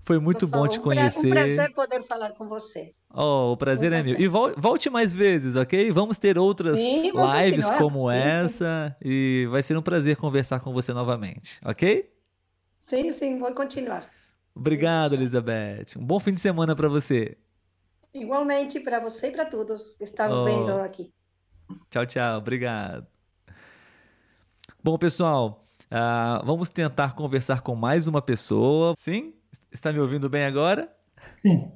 foi 0.03 0.19
muito 0.19 0.45
bom 0.45 0.67
te 0.67 0.79
conhecer. 0.79 1.27
Um 1.27 1.29
prazer 1.29 1.73
poder 1.73 2.03
falar 2.03 2.31
com 2.31 2.45
você. 2.45 2.93
Oh, 3.09 3.53
o 3.53 3.57
prazer 3.57 3.91
um 3.91 3.95
é 3.95 4.03
meu. 4.03 4.19
E 4.19 4.27
volte 4.27 4.89
mais 4.89 5.13
vezes, 5.13 5.55
ok? 5.55 5.91
Vamos 5.91 6.17
ter 6.17 6.37
outras 6.37 6.77
sim, 6.77 7.09
lives 7.11 7.65
como 7.77 8.11
sim, 8.11 8.15
essa 8.15 8.95
e 9.01 9.47
vai 9.49 9.63
ser 9.63 9.77
um 9.77 9.81
prazer 9.81 10.17
conversar 10.17 10.59
com 10.59 10.73
você 10.73 10.93
novamente, 10.93 11.59
ok? 11.65 12.11
Sim, 12.77 13.13
sim, 13.13 13.39
vou 13.39 13.53
continuar. 13.53 14.09
Obrigado, 14.53 15.13
Elizabeth. 15.13 15.97
Um 15.97 16.05
bom 16.05 16.19
fim 16.19 16.33
de 16.33 16.41
semana 16.41 16.75
para 16.75 16.89
você. 16.89 17.37
Igualmente 18.13 18.81
para 18.81 18.99
você 18.99 19.27
e 19.27 19.31
para 19.31 19.45
todos 19.45 19.95
que 19.95 20.03
estão 20.03 20.29
oh. 20.29 20.43
vendo 20.43 20.73
aqui. 20.81 21.13
Tchau, 21.89 22.05
tchau. 22.05 22.37
Obrigado. 22.39 23.07
Bom, 24.83 24.97
pessoal, 24.97 25.63
uh, 25.85 26.45
vamos 26.45 26.67
tentar 26.67 27.15
conversar 27.15 27.61
com 27.61 27.73
mais 27.73 28.05
uma 28.05 28.21
pessoa. 28.21 28.95
Sim? 28.97 29.33
Está 29.73 29.91
me 29.91 29.99
ouvindo 29.99 30.29
bem 30.29 30.45
agora? 30.45 30.87
Sim. 31.35 31.71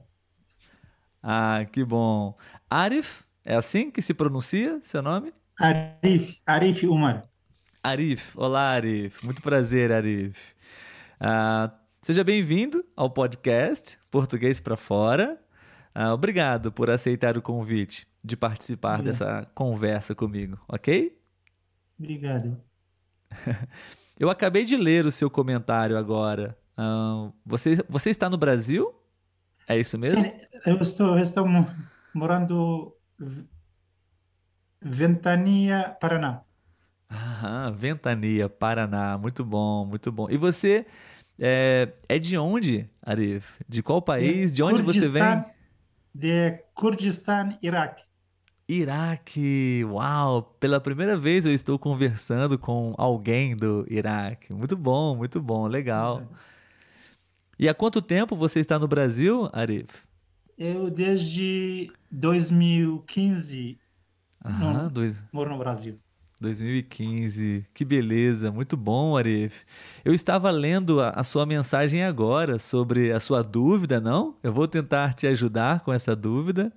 Ah, 1.21 1.65
que 1.71 1.83
bom. 1.83 2.37
Arif, 2.69 3.23
é 3.43 3.55
assim 3.55 3.89
que 3.89 4.03
se 4.03 4.13
pronuncia 4.13 4.79
seu 4.83 5.01
nome? 5.01 5.33
Arif, 5.59 6.39
Arif 6.45 6.85
Umar. 6.85 7.27
Arif, 7.81 8.37
olá 8.37 8.69
Arif, 8.69 9.25
muito 9.25 9.41
prazer 9.41 9.91
Arif. 9.91 10.53
Ah, 11.19 11.73
seja 12.03 12.23
bem-vindo 12.23 12.85
ao 12.95 13.09
podcast 13.09 13.97
Português 14.11 14.59
para 14.59 14.77
Fora. 14.77 15.41
Ah, 15.93 16.13
obrigado 16.13 16.71
por 16.71 16.91
aceitar 16.91 17.35
o 17.35 17.41
convite 17.41 18.07
de 18.23 18.37
participar 18.37 18.99
obrigado. 18.99 19.19
dessa 19.19 19.51
conversa 19.55 20.13
comigo, 20.13 20.59
ok? 20.67 21.17
Obrigado. 21.97 22.61
Eu 24.19 24.29
acabei 24.29 24.65
de 24.65 24.77
ler 24.77 25.07
o 25.07 25.11
seu 25.11 25.31
comentário 25.31 25.97
agora 25.97 26.55
Uh, 26.77 27.33
você, 27.45 27.77
você 27.89 28.09
está 28.11 28.29
no 28.29 28.37
Brasil? 28.37 28.93
É 29.67 29.77
isso 29.77 29.97
mesmo? 29.97 30.23
Sim, 30.23 30.31
eu 30.65 30.77
estou, 30.77 31.17
eu 31.17 31.23
estou 31.23 31.45
morando 32.13 32.95
Ventania, 34.81 35.97
Paraná. 35.99 36.41
Ah, 37.09 37.71
Ventania, 37.75 38.47
Paraná. 38.47 39.17
Muito 39.17 39.43
bom, 39.43 39.85
muito 39.85 40.11
bom. 40.11 40.29
E 40.29 40.37
você 40.37 40.85
é, 41.39 41.93
é 42.07 42.19
de 42.19 42.37
onde, 42.37 42.89
Arif? 43.01 43.59
De 43.67 43.81
qual 43.81 44.01
país? 44.01 44.51
De, 44.51 44.57
de 44.57 44.63
onde 44.63 44.81
você 44.81 45.09
vem? 45.09 45.43
De 46.13 46.63
Kurdistan, 46.73 47.57
Iraque. 47.61 48.03
Iraque, 48.69 49.83
uau! 49.85 50.41
Pela 50.59 50.81
primeira 50.81 51.15
vez 51.15 51.45
eu 51.45 51.53
estou 51.53 51.79
conversando 51.79 52.59
com 52.59 52.93
alguém 52.97 53.55
do 53.55 53.85
Iraque. 53.89 54.53
Muito 54.53 54.75
bom, 54.75 55.15
muito 55.15 55.41
bom, 55.41 55.67
legal. 55.67 56.19
É. 56.19 56.56
E 57.59 57.67
há 57.67 57.73
quanto 57.73 58.01
tempo 58.01 58.35
você 58.35 58.59
está 58.59 58.77
no 58.77 58.87
Brasil, 58.87 59.49
Arif? 59.51 60.05
Eu 60.57 60.91
desde 60.91 61.91
2015 62.11 63.79
Aham, 64.45 64.83
no, 64.83 64.89
dois... 64.89 65.21
moro 65.33 65.49
no 65.49 65.57
Brasil. 65.57 65.99
2015, 66.39 67.65
que 67.73 67.83
beleza, 67.83 68.51
muito 68.51 68.77
bom, 68.77 69.17
Arif. 69.17 69.63
Eu 70.05 70.13
estava 70.13 70.51
lendo 70.51 71.01
a, 71.01 71.09
a, 71.09 71.23
sua 71.23 71.47
mensagem 71.47 72.03
agora 72.03 72.59
sobre 72.59 73.11
a 73.11 73.19
sua 73.19 73.41
dúvida, 73.41 73.99
não? 73.99 74.35
Eu 74.43 74.53
vou 74.53 74.67
tentar 74.67 75.13
te 75.15 75.25
ajudar 75.25 75.79
com 75.79 75.91
essa 75.91 76.15
dúvida. 76.15 76.71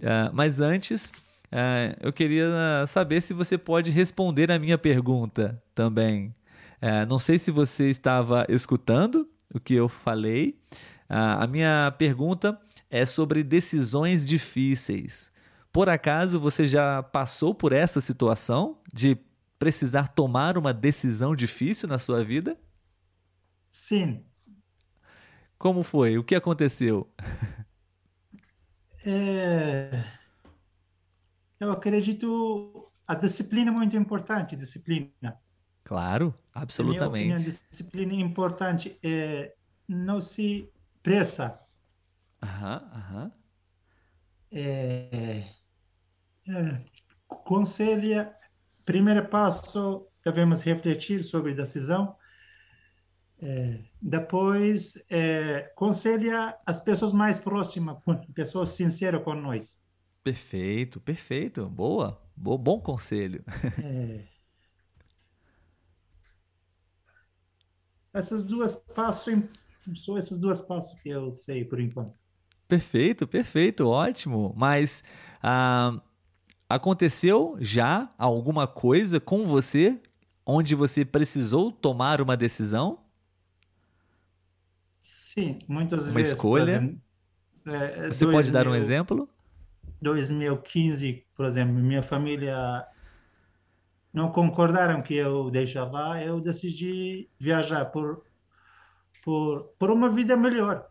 Uh, 0.00 0.32
mas 0.32 0.58
antes, 0.58 1.10
uh, 1.52 1.94
eu 2.00 2.12
queria 2.14 2.48
saber 2.88 3.20
se 3.20 3.34
você 3.34 3.58
pode 3.58 3.90
responder 3.90 4.50
a 4.50 4.58
minha 4.58 4.78
pergunta 4.78 5.62
também. 5.74 6.34
Uh, 6.80 7.06
não 7.06 7.18
sei 7.18 7.38
se 7.38 7.50
você 7.50 7.90
estava 7.90 8.46
escutando 8.48 9.28
o 9.54 9.60
que 9.60 9.74
eu 9.74 9.88
falei. 9.88 10.58
a 11.08 11.46
minha 11.46 11.92
pergunta 11.98 12.60
é 12.90 13.04
sobre 13.06 13.42
decisões 13.42 14.24
difíceis. 14.24 15.30
Por 15.72 15.88
acaso 15.88 16.38
você 16.38 16.66
já 16.66 17.02
passou 17.02 17.54
por 17.54 17.72
essa 17.72 18.00
situação 18.00 18.78
de 18.92 19.16
precisar 19.58 20.08
tomar 20.08 20.58
uma 20.58 20.72
decisão 20.72 21.34
difícil 21.34 21.88
na 21.88 21.98
sua 21.98 22.24
vida? 22.24 22.58
Sim. 23.70 24.24
Como 25.58 25.82
foi? 25.82 26.18
O 26.18 26.24
que 26.24 26.34
aconteceu? 26.34 27.08
É... 29.04 29.90
Eu 31.58 31.72
acredito 31.72 32.92
a 33.06 33.14
disciplina 33.14 33.70
é 33.70 33.74
muito 33.74 33.96
importante, 33.96 34.56
disciplina. 34.56 35.38
Claro, 35.84 36.34
absolutamente. 36.54 37.24
minha 37.24 37.36
opinião, 37.36 37.60
disciplina 37.70 38.12
é 38.12 38.16
importante. 38.16 38.98
É, 39.02 39.54
não 39.88 40.20
se 40.20 40.70
pressa. 41.02 41.58
Aham, 42.42 42.90
aham. 42.94 43.32
É, 44.50 45.44
é, 46.46 46.84
conselha, 47.26 48.34
primeiro 48.84 49.28
passo, 49.28 50.06
devemos 50.24 50.62
refletir 50.62 51.22
sobre 51.22 51.52
a 51.52 51.56
decisão. 51.56 52.16
É, 53.40 53.84
depois, 54.00 55.02
é, 55.10 55.72
conselha 55.74 56.56
as 56.64 56.80
pessoas 56.80 57.12
mais 57.12 57.38
próximas, 57.38 57.98
pessoas 58.34 58.70
sinceras 58.70 59.22
com 59.22 59.34
nós. 59.34 59.80
Perfeito, 60.22 61.00
perfeito. 61.00 61.68
Boa, 61.68 62.20
bom, 62.36 62.56
bom 62.56 62.80
conselho. 62.80 63.44
É, 63.78 64.31
essas 68.12 68.44
duas 68.44 68.74
passos, 68.74 69.34
só 69.94 70.18
essas 70.18 70.38
duas 70.38 70.60
passos 70.60 70.98
que 71.00 71.08
eu 71.08 71.32
sei 71.32 71.64
por 71.64 71.80
enquanto. 71.80 72.12
Perfeito, 72.68 73.26
perfeito, 73.26 73.88
ótimo. 73.88 74.54
Mas 74.56 75.02
ah, 75.42 76.00
aconteceu 76.68 77.56
já 77.60 78.12
alguma 78.16 78.66
coisa 78.66 79.20
com 79.20 79.46
você 79.46 80.00
onde 80.44 80.74
você 80.74 81.04
precisou 81.04 81.70
tomar 81.70 82.20
uma 82.20 82.36
decisão? 82.36 82.98
Sim, 84.98 85.58
muitas 85.66 86.06
uma 86.06 86.14
vezes. 86.14 86.32
Uma 86.32 86.36
escolha. 86.36 86.76
Exemplo, 86.76 87.00
é, 87.66 88.10
você 88.10 88.24
2000, 88.24 88.30
pode 88.30 88.52
dar 88.52 88.68
um 88.68 88.74
exemplo? 88.74 89.28
2015, 90.00 91.24
por 91.34 91.46
exemplo, 91.46 91.74
minha 91.74 92.02
família 92.02 92.86
não 94.12 94.30
concordaram 94.30 95.00
que 95.02 95.14
eu 95.14 95.50
deixe 95.50 95.78
lá, 95.78 96.22
eu 96.22 96.40
decidi 96.40 97.28
viajar 97.38 97.86
por, 97.86 98.24
por, 99.24 99.72
por 99.78 99.90
uma 99.90 100.08
vida 100.10 100.36
melhor. 100.36 100.88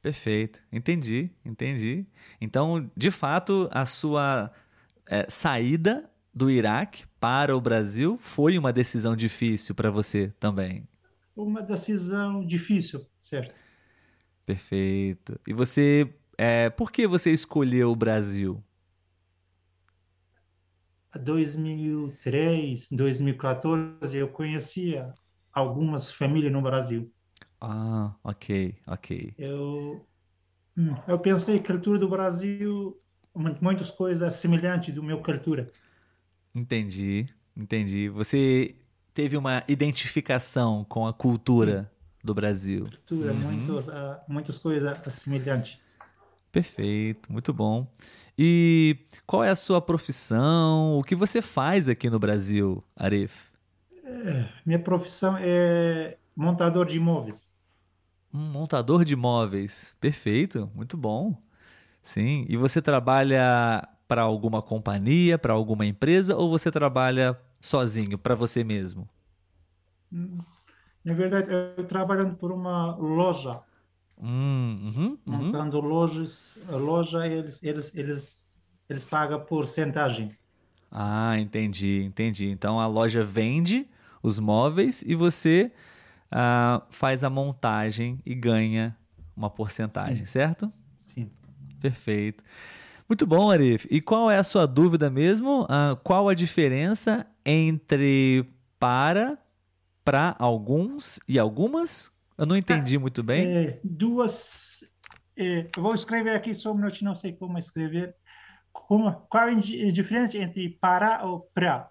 Perfeito, 0.00 0.60
entendi, 0.72 1.30
entendi. 1.44 2.06
Então, 2.40 2.90
de 2.96 3.10
fato, 3.10 3.68
a 3.72 3.84
sua 3.84 4.50
é, 5.06 5.26
saída 5.28 6.08
do 6.32 6.50
Iraque 6.50 7.04
para 7.18 7.56
o 7.56 7.60
Brasil 7.60 8.16
foi 8.18 8.56
uma 8.56 8.72
decisão 8.72 9.16
difícil 9.16 9.74
para 9.74 9.90
você 9.90 10.32
também? 10.38 10.86
Uma 11.34 11.62
decisão 11.62 12.46
difícil, 12.46 13.06
certo? 13.18 13.54
Perfeito. 14.44 15.40
E 15.46 15.52
você, 15.52 16.08
é, 16.38 16.70
por 16.70 16.92
que 16.92 17.06
você 17.06 17.32
escolheu 17.32 17.90
o 17.90 17.96
Brasil? 17.96 18.62
2003, 21.18 22.88
2014, 22.90 24.16
eu 24.16 24.28
conhecia 24.28 25.12
algumas 25.52 26.10
famílias 26.10 26.52
no 26.52 26.62
Brasil. 26.62 27.12
Ah, 27.60 28.14
ok, 28.22 28.76
ok. 28.86 29.34
Eu, 29.38 30.06
hum, 30.76 30.94
eu 31.08 31.18
pensei 31.18 31.58
que 31.58 31.72
a 31.72 31.74
cultura 31.74 31.98
do 31.98 32.08
Brasil, 32.08 33.00
muitas 33.60 33.90
coisas 33.90 34.34
semelhantes 34.34 34.94
do 34.94 35.02
meu 35.02 35.22
cultura. 35.22 35.70
Entendi, 36.54 37.28
entendi. 37.56 38.08
Você 38.08 38.74
teve 39.12 39.36
uma 39.36 39.62
identificação 39.68 40.84
com 40.84 41.06
a 41.06 41.12
cultura 41.12 41.90
do 42.22 42.34
Brasil. 42.34 42.84
Cultura, 42.84 43.32
uhum. 43.32 43.38
muitos, 43.38 43.88
uh, 43.88 43.92
muitas 44.28 44.58
coisas 44.58 45.14
semelhantes. 45.14 45.78
Perfeito, 46.50 47.30
muito 47.30 47.52
bom. 47.52 47.86
E 48.38 48.98
qual 49.26 49.42
é 49.42 49.50
a 49.50 49.56
sua 49.56 49.80
profissão? 49.80 50.98
O 50.98 51.02
que 51.02 51.14
você 51.14 51.40
faz 51.40 51.88
aqui 51.88 52.10
no 52.10 52.18
Brasil, 52.18 52.84
Arif? 52.94 53.50
É, 54.04 54.48
minha 54.64 54.78
profissão 54.78 55.36
é 55.38 56.18
montador 56.36 56.86
de 56.86 56.96
imóveis. 56.96 57.50
Um 58.32 58.38
montador 58.38 59.04
de 59.04 59.14
imóveis. 59.14 59.94
Perfeito, 60.00 60.70
muito 60.74 60.96
bom. 60.96 61.40
Sim. 62.02 62.44
E 62.48 62.56
você 62.56 62.82
trabalha 62.82 63.88
para 64.06 64.22
alguma 64.22 64.62
companhia, 64.62 65.38
para 65.38 65.52
alguma 65.52 65.86
empresa, 65.86 66.36
ou 66.36 66.50
você 66.50 66.70
trabalha 66.70 67.38
sozinho, 67.60 68.18
para 68.18 68.34
você 68.34 68.62
mesmo? 68.62 69.08
Na 71.04 71.14
verdade, 71.14 71.48
eu 71.50 71.84
trabalhando 71.86 72.36
por 72.36 72.52
uma 72.52 72.94
loja 72.96 73.60
Hum, 74.18 74.80
uhum, 74.82 75.04
uhum. 75.04 75.18
Montando 75.26 75.80
lojas, 75.80 76.58
a 76.68 76.76
loja 76.76 77.26
eles, 77.26 77.62
eles, 77.62 77.94
eles, 77.94 78.32
eles 78.88 79.04
pagam 79.04 79.40
porcentagem. 79.44 80.36
Ah, 80.90 81.38
entendi, 81.38 82.02
entendi. 82.04 82.46
Então 82.46 82.80
a 82.80 82.86
loja 82.86 83.22
vende 83.22 83.86
os 84.22 84.38
móveis 84.38 85.02
e 85.06 85.14
você 85.14 85.70
ah, 86.30 86.82
faz 86.90 87.22
a 87.22 87.30
montagem 87.30 88.18
e 88.24 88.34
ganha 88.34 88.96
uma 89.36 89.50
porcentagem, 89.50 90.24
Sim. 90.24 90.26
certo? 90.26 90.72
Sim. 90.98 91.30
Perfeito. 91.80 92.42
Muito 93.08 93.26
bom, 93.26 93.50
Arif. 93.50 93.86
E 93.90 94.00
qual 94.00 94.30
é 94.30 94.38
a 94.38 94.44
sua 94.44 94.66
dúvida 94.66 95.10
mesmo? 95.10 95.66
Ah, 95.68 95.96
qual 96.02 96.28
a 96.28 96.34
diferença 96.34 97.26
entre 97.44 98.48
para, 98.78 99.38
para 100.04 100.34
alguns 100.38 101.20
e 101.28 101.38
algumas? 101.38 102.10
Eu 102.36 102.46
não 102.46 102.56
entendi 102.56 102.98
muito 102.98 103.22
bem. 103.22 103.46
É, 103.46 103.80
duas. 103.82 104.84
É, 105.36 105.66
vou 105.76 105.94
escrever 105.94 106.34
aqui 106.34 106.54
só 106.54 106.72
um 106.72 106.74
minuto, 106.74 107.02
não 107.04 107.14
sei 107.14 107.32
como 107.32 107.58
escrever. 107.58 108.14
Como, 108.72 109.10
qual 109.30 109.48
é 109.48 109.52
a 109.52 109.92
diferença 109.92 110.36
entre 110.36 110.68
para 110.68 111.24
ou 111.24 111.40
pra? 111.54 111.90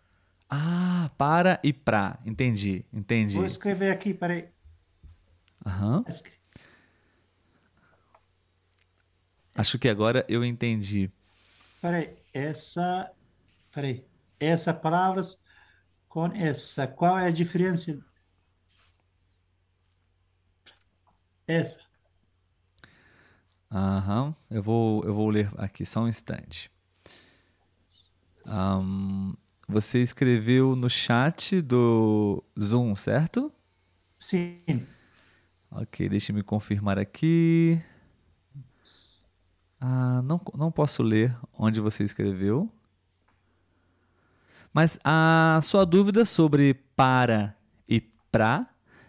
Ah, 0.49 1.09
para 1.17 1.59
e 1.63 1.73
pra. 1.73 2.19
Entendi, 2.25 2.85
entendi. 2.93 3.35
Vou 3.35 3.45
escrever 3.45 3.91
aqui, 3.91 4.13
peraí. 4.13 4.49
Aham. 5.65 5.97
Uhum. 5.97 6.03
Acho 9.57 9.79
que 9.79 9.87
agora 9.87 10.23
eu 10.27 10.43
entendi. 10.43 11.09
Peraí, 11.81 12.15
essa. 12.33 13.09
Peraí. 13.73 14.05
Essa 14.39 14.73
palavras 14.73 15.41
com 16.09 16.27
essa. 16.27 16.85
Qual 16.85 17.17
é 17.17 17.27
a 17.27 17.31
diferença 17.31 17.97
Essa. 21.47 21.79
Aham, 23.71 24.33
eu, 24.49 24.63
vou, 24.63 25.03
eu 25.03 25.13
vou 25.13 25.29
ler 25.29 25.49
aqui 25.57 25.85
só 25.85 26.01
um 26.01 26.07
instante. 26.07 26.71
Um, 28.45 29.33
você 29.67 30.01
escreveu 30.01 30.75
no 30.75 30.89
chat 30.89 31.61
do 31.61 32.43
Zoom, 32.59 32.95
certo? 32.95 33.51
Sim. 34.19 34.57
Ok, 35.69 36.07
deixa 36.07 36.31
me 36.31 36.41
confirmar 36.41 36.97
aqui. 36.97 37.81
Ah, 39.79 40.21
não, 40.23 40.39
não 40.55 40.71
posso 40.71 41.03
ler 41.03 41.35
onde 41.53 41.81
você 41.81 42.03
escreveu. 42.03 42.71
Mas 44.73 44.99
a 45.03 45.59
sua 45.63 45.85
dúvida 45.85 46.25
sobre 46.25 46.73
para 46.95 47.55
e 47.87 48.01
pra 48.31 48.67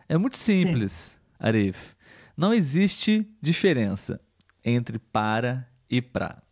é 0.08 0.16
muito 0.16 0.38
simples, 0.38 0.92
Sim. 0.92 1.18
Arif. 1.38 1.95
Não 2.36 2.52
existe 2.52 3.26
diferença 3.40 4.20
entre 4.64 4.98
para 4.98 5.66
e 5.88 6.02
pra, 6.02 6.42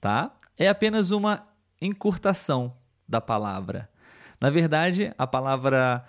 tá? 0.00 0.34
É 0.58 0.68
apenas 0.68 1.10
uma 1.10 1.46
encurtação 1.80 2.76
da 3.08 3.20
palavra. 3.20 3.88
Na 4.40 4.50
verdade, 4.50 5.14
a 5.16 5.26
palavra 5.26 6.04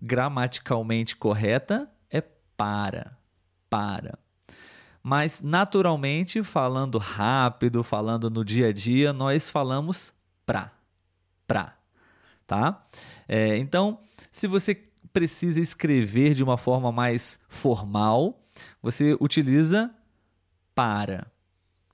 gramaticalmente 0.00 1.16
correta 1.16 1.90
é 2.10 2.20
para, 2.20 3.16
para. 3.70 4.18
Mas 5.02 5.40
naturalmente, 5.40 6.42
falando 6.42 6.98
rápido, 6.98 7.82
falando 7.82 8.28
no 8.28 8.44
dia 8.44 8.68
a 8.68 8.72
dia, 8.72 9.12
nós 9.12 9.48
falamos 9.48 10.12
pra, 10.44 10.72
pra, 11.46 11.76
tá? 12.46 12.84
É, 13.26 13.56
então, 13.56 13.98
se 14.30 14.46
você 14.46 14.74
precisa 15.12 15.60
escrever 15.60 16.34
de 16.34 16.42
uma 16.42 16.56
forma 16.56 16.90
mais 16.90 17.38
formal, 17.48 18.42
você 18.82 19.16
utiliza 19.20 19.94
para, 20.74 21.30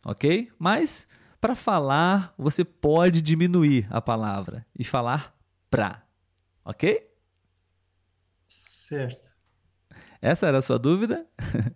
ok? 0.04 0.50
Mas 0.58 1.06
para 1.40 1.54
falar, 1.54 2.34
você 2.36 2.64
pode 2.64 3.22
diminuir 3.22 3.86
a 3.90 4.00
palavra 4.00 4.66
e 4.76 4.84
falar 4.84 5.36
pra, 5.70 6.02
ok? 6.64 7.08
Certo. 8.46 9.32
Essa 10.20 10.46
era 10.48 10.58
a 10.58 10.62
sua 10.62 10.78
dúvida? 10.78 11.26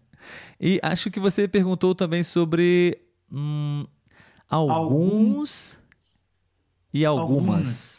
e 0.58 0.80
acho 0.82 1.10
que 1.10 1.20
você 1.20 1.46
perguntou 1.46 1.94
também 1.94 2.24
sobre 2.24 3.00
hum, 3.30 3.86
alguns 4.48 5.78
Algum... 5.78 6.18
e 6.92 7.06
algumas. 7.06 7.98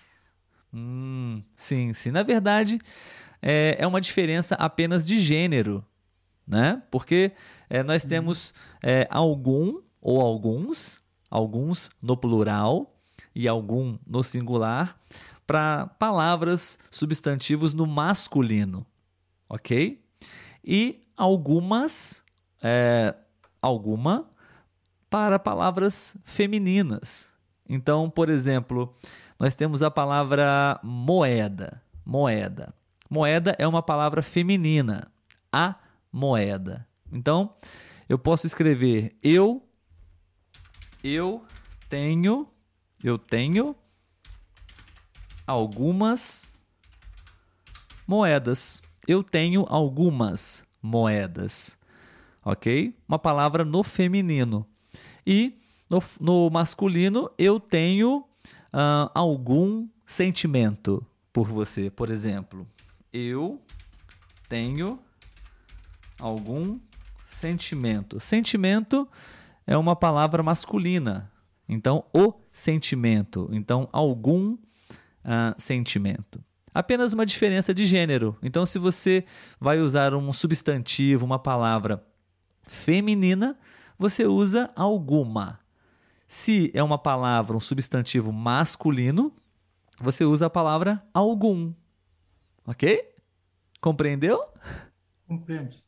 Hum, 0.73 1.41
sim, 1.55 1.93
sim. 1.93 2.11
Na 2.11 2.23
verdade, 2.23 2.79
é, 3.43 3.75
é 3.77 3.85
uma 3.85 4.01
diferença 4.01 4.55
apenas 4.55 5.05
de 5.05 5.17
gênero 5.19 5.85
né? 6.47 6.81
Porque 6.91 7.31
é, 7.69 7.81
nós 7.83 8.03
temos 8.03 8.53
é, 8.81 9.07
algum 9.09 9.81
ou 10.01 10.21
alguns, 10.21 11.01
alguns 11.29 11.89
no 12.01 12.17
plural 12.17 12.95
e 13.33 13.47
algum 13.47 13.97
no 14.05 14.23
singular, 14.23 14.97
para 15.47 15.87
palavras 15.87 16.77
substantivos 16.91 17.73
no 17.73 17.85
masculino, 17.85 18.85
ok? 19.49 20.03
E 20.63 21.05
algumas, 21.17 22.23
é, 22.61 23.15
alguma 23.61 24.29
para 25.09 25.37
palavras 25.39 26.15
femininas. 26.23 27.31
Então, 27.67 28.09
por 28.09 28.29
exemplo, 28.29 28.95
nós 29.39 29.55
temos 29.55 29.81
a 29.81 29.91
palavra 29.91 30.79
moeda. 30.83 31.81
Moeda. 32.05 32.73
Moeda 33.13 33.55
é 33.59 33.67
uma 33.67 33.83
palavra 33.83 34.23
feminina. 34.23 35.07
A 35.51 35.75
moeda. 36.11 36.87
Então, 37.11 37.53
eu 38.09 38.17
posso 38.17 38.47
escrever 38.47 39.15
eu 39.21 39.61
eu 41.03 41.45
tenho 41.87 42.47
eu 43.03 43.19
tenho 43.19 43.75
algumas 45.45 46.51
moedas. 48.07 48.81
Eu 49.07 49.21
tenho 49.21 49.63
algumas 49.69 50.63
moedas. 50.81 51.77
OK? 52.43 52.97
Uma 53.07 53.19
palavra 53.19 53.63
no 53.63 53.83
feminino. 53.83 54.65
E 55.23 55.59
no, 55.87 56.01
no 56.19 56.49
masculino 56.49 57.29
eu 57.37 57.59
tenho 57.59 58.25
uh, 58.73 59.11
algum 59.13 59.87
sentimento 60.03 61.05
por 61.31 61.47
você, 61.47 61.91
por 61.91 62.09
exemplo. 62.09 62.65
Eu 63.13 63.61
tenho 64.49 64.99
algum 66.19 66.79
sentimento. 67.23 68.19
Sentimento 68.19 69.07
é 69.67 69.77
uma 69.77 69.95
palavra 69.95 70.41
masculina. 70.41 71.31
Então, 71.69 72.05
o 72.11 72.33
sentimento. 72.51 73.47
Então, 73.51 73.87
algum 73.91 74.53
uh, 74.53 75.53
sentimento. 75.59 76.43
Apenas 76.73 77.13
uma 77.13 77.25
diferença 77.25 77.71
de 77.71 77.85
gênero. 77.85 78.35
Então, 78.41 78.65
se 78.65 78.79
você 78.79 79.25
vai 79.59 79.79
usar 79.79 80.15
um 80.15 80.33
substantivo, 80.33 81.23
uma 81.23 81.37
palavra 81.37 82.03
feminina, 82.63 83.55
você 83.95 84.25
usa 84.25 84.71
alguma. 84.75 85.59
Se 86.27 86.71
é 86.73 86.81
uma 86.81 86.97
palavra, 86.97 87.55
um 87.55 87.59
substantivo 87.59 88.33
masculino, 88.33 89.31
você 89.99 90.25
usa 90.25 90.47
a 90.47 90.49
palavra 90.49 91.03
algum. 91.13 91.71
Ok? 92.65 93.03
Compreendeu? 93.81 94.39
Compreende. 95.27 95.83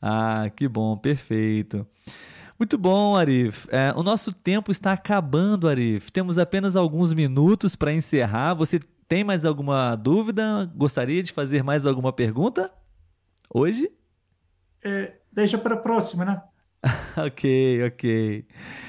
Ah, 0.00 0.50
que 0.54 0.66
bom, 0.68 0.96
perfeito. 0.96 1.86
Muito 2.58 2.78
bom, 2.78 3.14
Arif. 3.14 3.66
É, 3.70 3.92
o 3.94 4.02
nosso 4.02 4.32
tempo 4.32 4.70
está 4.72 4.92
acabando, 4.92 5.68
Arif. 5.68 6.10
Temos 6.10 6.38
apenas 6.38 6.76
alguns 6.76 7.12
minutos 7.12 7.76
para 7.76 7.92
encerrar. 7.92 8.54
Você 8.54 8.80
tem 9.06 9.22
mais 9.22 9.44
alguma 9.44 9.94
dúvida? 9.94 10.70
Gostaria 10.74 11.22
de 11.22 11.32
fazer 11.32 11.62
mais 11.62 11.84
alguma 11.86 12.12
pergunta? 12.12 12.72
Hoje? 13.52 13.90
É, 14.82 15.16
deixa 15.32 15.58
para 15.58 15.74
a 15.74 15.78
próxima, 15.78 16.24
né? 16.24 16.42
ok, 17.16 17.84
ok. 17.86 18.46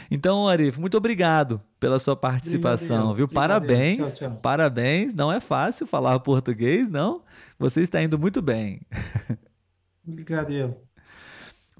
Então, 0.09 0.47
Arif, 0.47 0.79
muito 0.79 0.97
obrigado 0.97 1.61
pela 1.79 1.97
sua 1.99 2.15
participação, 2.15 3.13
viu? 3.13 3.27
Parabéns, 3.27 4.17
tchau, 4.17 4.29
tchau. 4.29 4.39
parabéns. 4.41 5.13
Não 5.13 5.31
é 5.31 5.39
fácil 5.39 5.87
falar 5.87 6.19
português, 6.19 6.89
não? 6.89 7.23
Você 7.57 7.81
está 7.81 8.01
indo 8.03 8.19
muito 8.19 8.41
bem. 8.41 8.81
Obrigado, 10.07 10.51
eu. 10.51 10.83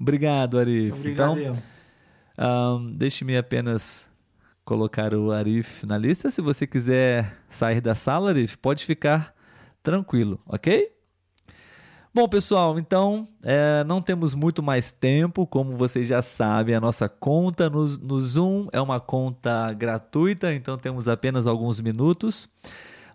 Obrigado, 0.00 0.58
Arif. 0.58 0.92
Obrigado, 0.92 1.38
então, 1.38 2.76
um, 2.76 2.96
Deixe-me 2.96 3.36
apenas 3.36 4.08
colocar 4.64 5.12
o 5.14 5.30
Arif 5.30 5.84
na 5.84 5.98
lista. 5.98 6.30
Se 6.30 6.40
você 6.40 6.66
quiser 6.66 7.36
sair 7.50 7.80
da 7.80 7.94
sala, 7.94 8.30
Arif, 8.30 8.56
pode 8.56 8.86
ficar 8.86 9.34
tranquilo, 9.82 10.38
ok? 10.48 10.90
Bom, 12.12 12.28
pessoal, 12.28 12.76
então 12.76 13.24
é, 13.40 13.84
não 13.84 14.02
temos 14.02 14.34
muito 14.34 14.60
mais 14.60 14.90
tempo. 14.90 15.46
Como 15.46 15.76
vocês 15.76 16.08
já 16.08 16.20
sabem, 16.20 16.74
a 16.74 16.80
nossa 16.80 17.08
conta 17.08 17.70
no, 17.70 17.86
no 17.98 18.18
Zoom 18.18 18.66
é 18.72 18.80
uma 18.80 18.98
conta 18.98 19.72
gratuita, 19.72 20.52
então 20.52 20.76
temos 20.76 21.06
apenas 21.06 21.46
alguns 21.46 21.80
minutos. 21.80 22.48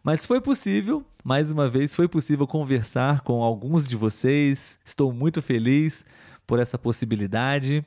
Mas 0.01 0.25
foi 0.25 0.39
possível, 0.39 1.03
mais 1.25 1.51
uma 1.51 1.67
vez, 1.67 1.93
foi 1.93 2.07
possível 2.07 2.47
conversar 2.47 3.19
com 3.19 3.43
alguns 3.43 3.85
de 3.85 3.97
vocês. 3.97 4.79
Estou 4.85 5.11
muito 5.11 5.41
feliz 5.41 6.05
por 6.47 6.57
essa 6.57 6.77
possibilidade. 6.77 7.85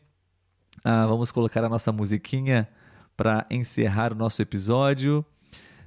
Ah, 0.84 1.06
vamos 1.06 1.30
colocar 1.30 1.64
a 1.64 1.70
nossa 1.70 1.90
musiquinha 1.90 2.68
para 3.16 3.46
encerrar 3.50 4.12
o 4.12 4.16
nosso 4.16 4.42
episódio. 4.42 5.24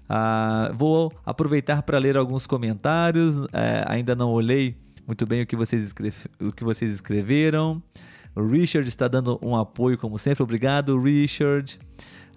Ah, 0.09 0.71
vou 0.73 1.13
aproveitar 1.23 1.83
para 1.83 1.99
ler 1.99 2.17
alguns 2.17 2.47
comentários. 2.47 3.35
É, 3.53 3.85
ainda 3.87 4.15
não 4.15 4.31
olhei 4.31 4.81
muito 5.11 5.25
bem 5.25 5.41
o 5.41 5.45
que 5.45 5.57
vocês, 5.57 5.83
escreve, 5.83 6.15
o 6.39 6.53
que 6.53 6.63
vocês 6.63 6.89
escreveram. 6.89 7.83
O 8.33 8.47
Richard 8.47 8.87
está 8.87 9.09
dando 9.09 9.37
um 9.41 9.57
apoio, 9.57 9.97
como 9.97 10.17
sempre. 10.17 10.41
Obrigado, 10.41 10.97
Richard. 10.97 11.77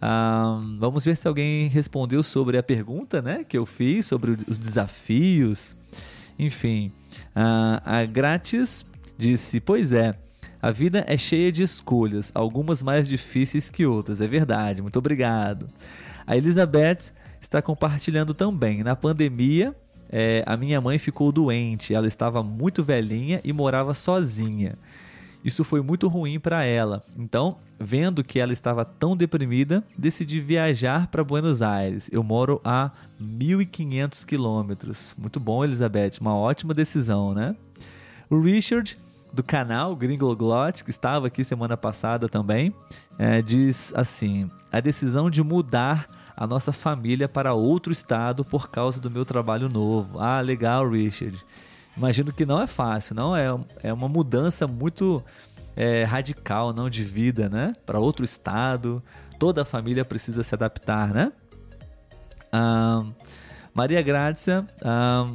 Um, 0.02 0.76
vamos 0.80 1.04
ver 1.04 1.16
se 1.16 1.28
alguém 1.28 1.68
respondeu 1.68 2.20
sobre 2.24 2.58
a 2.58 2.64
pergunta 2.64 3.22
né, 3.22 3.44
que 3.44 3.56
eu 3.56 3.64
fiz, 3.64 4.06
sobre 4.06 4.36
os 4.48 4.58
desafios. 4.58 5.76
Enfim, 6.36 6.90
uh, 7.36 7.80
a 7.84 8.04
Grátis 8.06 8.84
disse: 9.16 9.60
Pois 9.60 9.92
é, 9.92 10.12
a 10.60 10.72
vida 10.72 11.04
é 11.06 11.16
cheia 11.16 11.52
de 11.52 11.62
escolhas, 11.62 12.32
algumas 12.34 12.82
mais 12.82 13.08
difíceis 13.08 13.70
que 13.70 13.86
outras, 13.86 14.20
é 14.20 14.26
verdade. 14.26 14.82
Muito 14.82 14.98
obrigado. 14.98 15.68
A 16.26 16.36
Elizabeth 16.36 17.12
está 17.40 17.62
compartilhando 17.62 18.34
também. 18.34 18.82
Na 18.82 18.96
pandemia, 18.96 19.76
é, 20.10 20.42
a 20.46 20.56
minha 20.56 20.80
mãe 20.80 20.98
ficou 20.98 21.32
doente, 21.32 21.94
ela 21.94 22.06
estava 22.06 22.42
muito 22.42 22.84
velhinha 22.84 23.40
e 23.44 23.52
morava 23.52 23.94
sozinha. 23.94 24.74
Isso 25.44 25.62
foi 25.62 25.82
muito 25.82 26.08
ruim 26.08 26.40
para 26.40 26.64
ela. 26.64 27.02
Então, 27.18 27.58
vendo 27.78 28.24
que 28.24 28.40
ela 28.40 28.52
estava 28.52 28.82
tão 28.82 29.14
deprimida, 29.14 29.84
decidi 29.96 30.40
viajar 30.40 31.08
para 31.08 31.22
Buenos 31.22 31.60
Aires. 31.60 32.08
Eu 32.10 32.22
moro 32.22 32.62
a 32.64 32.90
1.500 33.20 34.24
quilômetros. 34.24 35.14
Muito 35.18 35.38
bom, 35.38 35.62
Elizabeth. 35.62 36.12
Uma 36.18 36.34
ótima 36.34 36.72
decisão, 36.72 37.34
né? 37.34 37.54
O 38.30 38.40
Richard, 38.40 38.96
do 39.34 39.42
canal 39.42 39.94
Gringoglot, 39.94 40.82
que 40.82 40.90
estava 40.90 41.26
aqui 41.26 41.44
semana 41.44 41.76
passada 41.76 42.26
também, 42.26 42.74
é, 43.18 43.42
diz 43.42 43.92
assim: 43.94 44.50
a 44.72 44.80
decisão 44.80 45.28
de 45.28 45.42
mudar 45.42 46.06
a 46.36 46.46
nossa 46.46 46.72
família 46.72 47.28
para 47.28 47.54
outro 47.54 47.92
estado 47.92 48.44
por 48.44 48.68
causa 48.68 49.00
do 49.00 49.10
meu 49.10 49.24
trabalho 49.24 49.68
novo. 49.68 50.18
Ah, 50.18 50.40
legal, 50.40 50.88
Richard. 50.88 51.38
Imagino 51.96 52.32
que 52.32 52.44
não 52.44 52.60
é 52.60 52.66
fácil, 52.66 53.14
não 53.14 53.36
é, 53.36 53.46
é 53.82 53.92
uma 53.92 54.08
mudança 54.08 54.66
muito 54.66 55.22
é, 55.76 56.02
radical, 56.04 56.72
não 56.72 56.90
de 56.90 57.04
vida, 57.04 57.48
né? 57.48 57.72
Para 57.86 58.00
outro 58.00 58.24
estado, 58.24 59.02
toda 59.38 59.62
a 59.62 59.64
família 59.64 60.04
precisa 60.04 60.42
se 60.42 60.54
adaptar, 60.54 61.14
né? 61.14 61.32
Ah, 62.52 63.04
Maria 63.72 64.02
Grácia, 64.02 64.64
ah, 64.82 65.30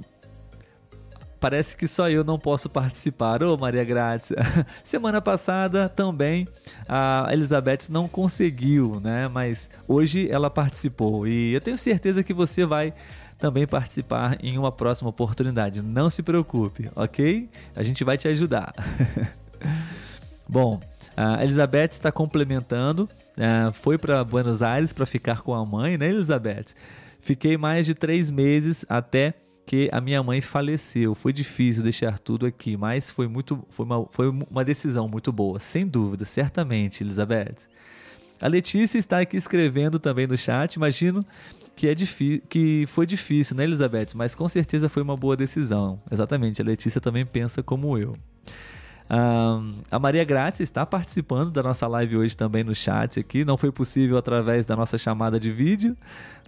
Parece 1.39 1.77
que 1.77 1.87
só 1.87 2.09
eu 2.09 2.23
não 2.23 2.37
posso 2.37 2.69
participar. 2.69 3.41
Ô, 3.43 3.57
Maria 3.57 3.83
Grácia. 3.83 4.35
Semana 4.83 5.21
passada 5.21 5.87
também 5.87 6.47
a 6.87 7.27
Elizabeth 7.31 7.89
não 7.89 8.07
conseguiu, 8.07 8.99
né? 8.99 9.27
Mas 9.27 9.69
hoje 9.87 10.29
ela 10.29 10.49
participou. 10.49 11.25
E 11.25 11.53
eu 11.53 11.61
tenho 11.61 11.77
certeza 11.77 12.23
que 12.23 12.33
você 12.33 12.65
vai 12.65 12.93
também 13.37 13.65
participar 13.65 14.37
em 14.43 14.57
uma 14.57 14.71
próxima 14.71 15.09
oportunidade. 15.09 15.81
Não 15.81 16.09
se 16.09 16.21
preocupe, 16.21 16.91
ok? 16.93 17.49
A 17.73 17.81
gente 17.83 18.03
vai 18.03 18.17
te 18.17 18.27
ajudar. 18.27 18.73
Bom, 20.47 20.79
a 21.15 21.41
Elizabeth 21.43 21.89
está 21.91 22.11
complementando. 22.11 23.09
Uh, 23.37 23.71
foi 23.71 23.97
para 23.97 24.23
Buenos 24.25 24.61
Aires 24.61 24.91
para 24.91 25.05
ficar 25.05 25.41
com 25.41 25.53
a 25.53 25.65
mãe, 25.65 25.97
né, 25.97 26.09
Elizabeth? 26.09 26.65
Fiquei 27.21 27.57
mais 27.57 27.85
de 27.85 27.93
três 27.93 28.29
meses 28.29 28.85
até 28.89 29.33
que 29.69 29.87
a 29.91 30.01
minha 30.01 30.23
mãe 30.23 30.41
faleceu. 30.41 31.13
Foi 31.13 31.31
difícil 31.31 31.83
deixar 31.83 32.17
tudo 32.17 32.47
aqui, 32.47 32.75
mas 32.75 33.11
foi 33.11 33.27
muito, 33.27 33.63
foi 33.69 33.85
uma, 33.85 34.07
foi 34.09 34.27
uma 34.27 34.65
decisão 34.65 35.07
muito 35.07 35.31
boa, 35.31 35.59
sem 35.59 35.85
dúvida, 35.85 36.25
certamente, 36.25 37.03
Elizabeth. 37.03 37.57
A 38.41 38.47
Letícia 38.47 38.97
está 38.97 39.19
aqui 39.19 39.37
escrevendo 39.37 39.99
também 39.99 40.25
no 40.25 40.35
chat. 40.35 40.73
Imagino 40.73 41.23
que 41.75 41.87
é 41.87 41.93
que 42.49 42.85
foi 42.87 43.05
difícil, 43.05 43.55
né, 43.55 43.63
Elizabeth? 43.63 44.07
Mas 44.15 44.33
com 44.33 44.49
certeza 44.49 44.89
foi 44.89 45.03
uma 45.03 45.15
boa 45.15 45.37
decisão. 45.37 46.01
Exatamente. 46.09 46.63
A 46.63 46.65
Letícia 46.65 46.99
também 46.99 47.23
pensa 47.23 47.61
como 47.61 47.95
eu. 47.95 48.15
A 49.09 49.97
Maria 49.97 50.23
Grátis 50.23 50.59
está 50.59 50.85
participando 50.85 51.49
da 51.49 51.63
nossa 51.63 51.87
live 51.87 52.17
hoje 52.17 52.37
também 52.37 52.63
no 52.63 52.75
chat 52.75 53.19
aqui. 53.19 53.43
Não 53.43 53.57
foi 53.57 53.71
possível 53.71 54.17
através 54.17 54.67
da 54.67 54.75
nossa 54.75 54.99
chamada 54.99 55.39
de 55.39 55.51
vídeo, 55.51 55.97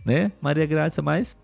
né, 0.06 0.32
Maria 0.40 0.68
Grátis? 0.68 1.00
Mas 1.00 1.36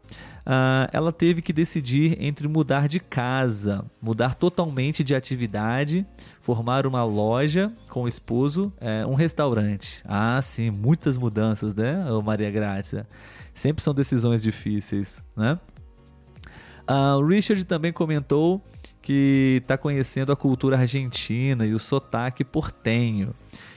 uh, 0.45 0.87
ela 0.91 1.11
teve 1.11 1.41
que 1.41 1.51
decidir 1.51 2.17
entre 2.23 2.47
mudar 2.47 2.87
de 2.87 2.99
casa, 2.99 3.83
mudar 3.99 4.35
totalmente 4.35 5.03
de 5.03 5.15
atividade, 5.15 6.05
formar 6.39 6.85
uma 6.85 7.03
loja 7.03 7.71
com 7.89 8.03
o 8.03 8.07
esposo, 8.07 8.71
é, 8.79 9.03
um 9.05 9.15
restaurante. 9.15 10.03
Ah, 10.05 10.39
sim, 10.41 10.69
muitas 10.69 11.17
mudanças, 11.17 11.73
né, 11.73 11.97
Maria 12.23 12.51
Grácia? 12.51 13.07
Sempre 13.55 13.83
são 13.83 13.93
decisões 13.93 14.43
difíceis, 14.43 15.19
né? 15.35 15.59
Uh, 16.89 17.17
o 17.17 17.27
Richard 17.27 17.65
também 17.65 17.91
comentou 17.91 18.63
que 19.07 19.59
está 19.61 19.77
conhecendo 19.77 20.33
a 20.33 20.35
cultura 20.35 20.77
argentina 20.77 21.65
e 21.65 21.73
o 21.73 21.79
sotaque 21.79 22.43
portenho. 22.43 23.33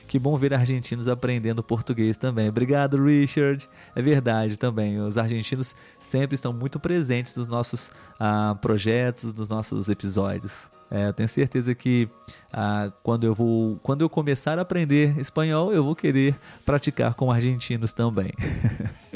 Que 0.08 0.18
bom 0.18 0.36
ver 0.36 0.52
argentinos 0.52 1.06
aprendendo 1.06 1.62
português 1.62 2.16
também. 2.16 2.48
Obrigado, 2.48 3.00
Richard. 3.00 3.70
É 3.94 4.02
verdade 4.02 4.56
também. 4.56 4.98
Os 4.98 5.16
argentinos 5.16 5.76
sempre 6.00 6.34
estão 6.34 6.52
muito 6.52 6.80
presentes 6.80 7.36
nos 7.36 7.46
nossos 7.46 7.92
ah, 8.18 8.58
projetos, 8.60 9.32
nos 9.32 9.48
nossos 9.48 9.88
episódios. 9.88 10.66
É, 10.90 11.06
eu 11.06 11.12
tenho 11.12 11.28
certeza 11.28 11.76
que 11.76 12.08
ah, 12.52 12.90
quando, 13.04 13.22
eu 13.22 13.32
vou, 13.32 13.78
quando 13.84 14.00
eu 14.00 14.10
começar 14.10 14.58
a 14.58 14.62
aprender 14.62 15.16
espanhol, 15.16 15.72
eu 15.72 15.84
vou 15.84 15.94
querer 15.94 16.36
praticar 16.66 17.14
com 17.14 17.30
argentinos 17.30 17.92
também. 17.92 18.32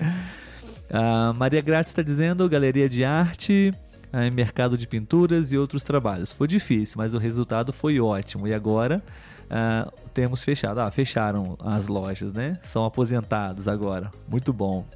ah, 0.92 1.32
Maria 1.36 1.60
Grátis 1.60 1.90
está 1.90 2.02
dizendo: 2.02 2.48
Galeria 2.48 2.88
de 2.88 3.04
Arte, 3.04 3.74
ah, 4.14 4.30
mercado 4.30 4.78
de 4.78 4.86
pinturas 4.86 5.50
e 5.50 5.58
outros 5.58 5.82
trabalhos. 5.82 6.32
Foi 6.32 6.46
difícil, 6.46 6.94
mas 6.98 7.14
o 7.14 7.18
resultado 7.18 7.72
foi 7.72 7.98
ótimo. 7.98 8.46
E 8.46 8.54
agora 8.54 9.02
uh, 9.46 9.92
temos 10.14 10.44
fechado. 10.44 10.78
Ah, 10.78 10.88
fecharam 10.88 11.58
as 11.58 11.88
lojas, 11.88 12.32
né? 12.32 12.56
São 12.62 12.84
aposentados 12.84 13.66
agora. 13.66 14.12
Muito 14.28 14.52
bom. 14.52 14.86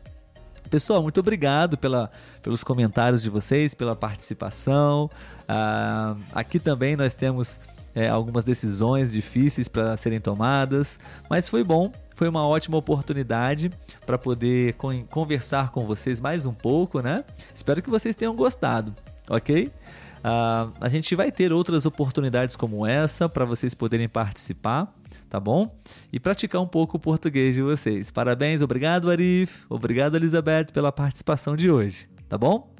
Pessoal, 0.70 1.02
muito 1.02 1.18
obrigado 1.18 1.76
pela, 1.76 2.12
pelos 2.42 2.62
comentários 2.62 3.20
de 3.20 3.28
vocês, 3.28 3.74
pela 3.74 3.96
participação. 3.96 5.10
Uh, 5.48 6.22
aqui 6.32 6.60
também 6.60 6.94
nós 6.94 7.12
temos 7.12 7.58
é, 7.96 8.08
algumas 8.08 8.44
decisões 8.44 9.10
difíceis 9.10 9.66
para 9.66 9.96
serem 9.96 10.20
tomadas, 10.20 11.00
mas 11.28 11.48
foi 11.48 11.64
bom, 11.64 11.90
foi 12.14 12.28
uma 12.28 12.46
ótima 12.46 12.76
oportunidade 12.76 13.72
para 14.06 14.16
poder 14.16 14.74
conversar 15.08 15.70
com 15.70 15.84
vocês 15.84 16.20
mais 16.20 16.46
um 16.46 16.54
pouco, 16.54 17.00
né? 17.00 17.24
Espero 17.54 17.82
que 17.82 17.90
vocês 17.90 18.14
tenham 18.14 18.36
gostado, 18.36 18.94
ok? 19.28 19.70
Uh, 20.18 20.72
a 20.80 20.88
gente 20.88 21.14
vai 21.14 21.30
ter 21.30 21.52
outras 21.52 21.86
oportunidades 21.86 22.56
como 22.56 22.84
essa 22.84 23.28
para 23.28 23.44
vocês 23.44 23.72
poderem 23.74 24.08
participar, 24.08 24.92
tá 25.30 25.38
bom? 25.38 25.72
E 26.12 26.18
praticar 26.18 26.60
um 26.60 26.66
pouco 26.66 26.96
o 26.96 27.00
português 27.00 27.54
de 27.54 27.62
vocês. 27.62 28.10
Parabéns, 28.10 28.60
obrigado 28.60 29.10
Arif, 29.10 29.64
obrigado 29.68 30.16
Elizabeth 30.16 30.66
pela 30.72 30.90
participação 30.90 31.56
de 31.56 31.70
hoje, 31.70 32.08
tá 32.28 32.36
bom? 32.36 32.74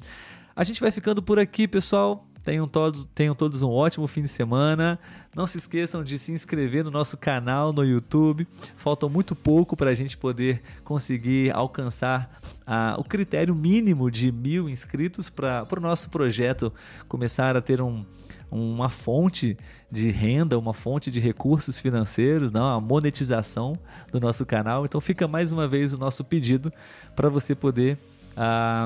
A 0.55 0.63
gente 0.65 0.81
vai 0.81 0.91
ficando 0.91 1.23
por 1.23 1.39
aqui, 1.39 1.67
pessoal. 1.67 2.25
Tenham 2.43 2.67
todos, 2.67 3.05
tenham 3.13 3.35
todos 3.35 3.61
um 3.61 3.69
ótimo 3.69 4.07
fim 4.07 4.21
de 4.21 4.27
semana. 4.27 4.99
Não 5.35 5.45
se 5.45 5.57
esqueçam 5.57 6.03
de 6.03 6.17
se 6.17 6.31
inscrever 6.31 6.83
no 6.83 6.91
nosso 6.91 7.15
canal 7.15 7.71
no 7.71 7.83
YouTube. 7.83 8.47
Falta 8.75 9.07
muito 9.07 9.35
pouco 9.35 9.77
para 9.77 9.91
a 9.91 9.93
gente 9.93 10.17
poder 10.17 10.61
conseguir 10.83 11.51
alcançar 11.55 12.38
ah, 12.71 12.95
o 12.99 13.03
critério 13.03 13.55
mínimo 13.55 14.11
de 14.11 14.31
mil 14.31 14.69
inscritos 14.69 15.27
para 15.27 15.65
o 15.75 15.79
nosso 15.79 16.07
projeto 16.11 16.71
começar 17.07 17.57
a 17.57 17.61
ter 17.61 17.81
um, 17.81 18.05
uma 18.51 18.89
fonte 18.89 19.57
de 19.91 20.11
renda, 20.11 20.59
uma 20.59 20.73
fonte 20.73 21.09
de 21.09 21.19
recursos 21.19 21.79
financeiros, 21.79 22.51
não, 22.51 22.67
a 22.67 22.79
monetização 22.79 23.75
do 24.11 24.19
nosso 24.19 24.45
canal. 24.45 24.85
Então 24.85 25.01
fica 25.01 25.27
mais 25.27 25.51
uma 25.51 25.67
vez 25.67 25.95
o 25.95 25.97
nosso 25.97 26.23
pedido 26.23 26.71
para 27.15 27.27
você 27.27 27.55
poder 27.55 27.97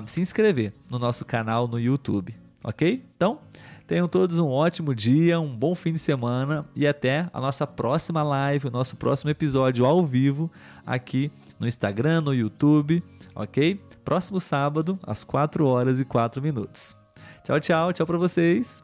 se 0.07 0.21
inscrever 0.21 0.73
no 0.89 0.97
nosso 0.97 1.25
canal 1.25 1.67
no 1.67 1.77
YouTube 1.77 2.33
ok? 2.63 3.03
Então, 3.15 3.39
tenham 3.85 4.07
todos 4.07 4.39
um 4.39 4.47
ótimo 4.47 4.95
dia, 4.95 5.39
um 5.39 5.53
bom 5.53 5.75
fim 5.75 5.93
de 5.93 5.99
semana 5.99 6.65
e 6.75 6.87
até 6.87 7.27
a 7.33 7.41
nossa 7.41 7.67
próxima 7.67 8.23
live, 8.23 8.67
o 8.67 8.71
nosso 8.71 8.95
próximo 8.95 9.29
episódio 9.29 9.85
ao 9.85 10.05
vivo 10.05 10.49
aqui 10.85 11.29
no 11.59 11.67
Instagram, 11.67 12.21
no 12.21 12.33
YouTube, 12.33 13.03
ok? 13.35 13.79
Próximo 14.03 14.39
sábado, 14.39 14.99
às 15.03 15.23
4 15.23 15.65
horas 15.65 15.99
e 15.99 16.05
4 16.05 16.41
minutos. 16.41 16.97
Tchau, 17.43 17.59
tchau, 17.59 17.93
tchau 17.93 18.05
para 18.05 18.17
vocês. 18.17 18.83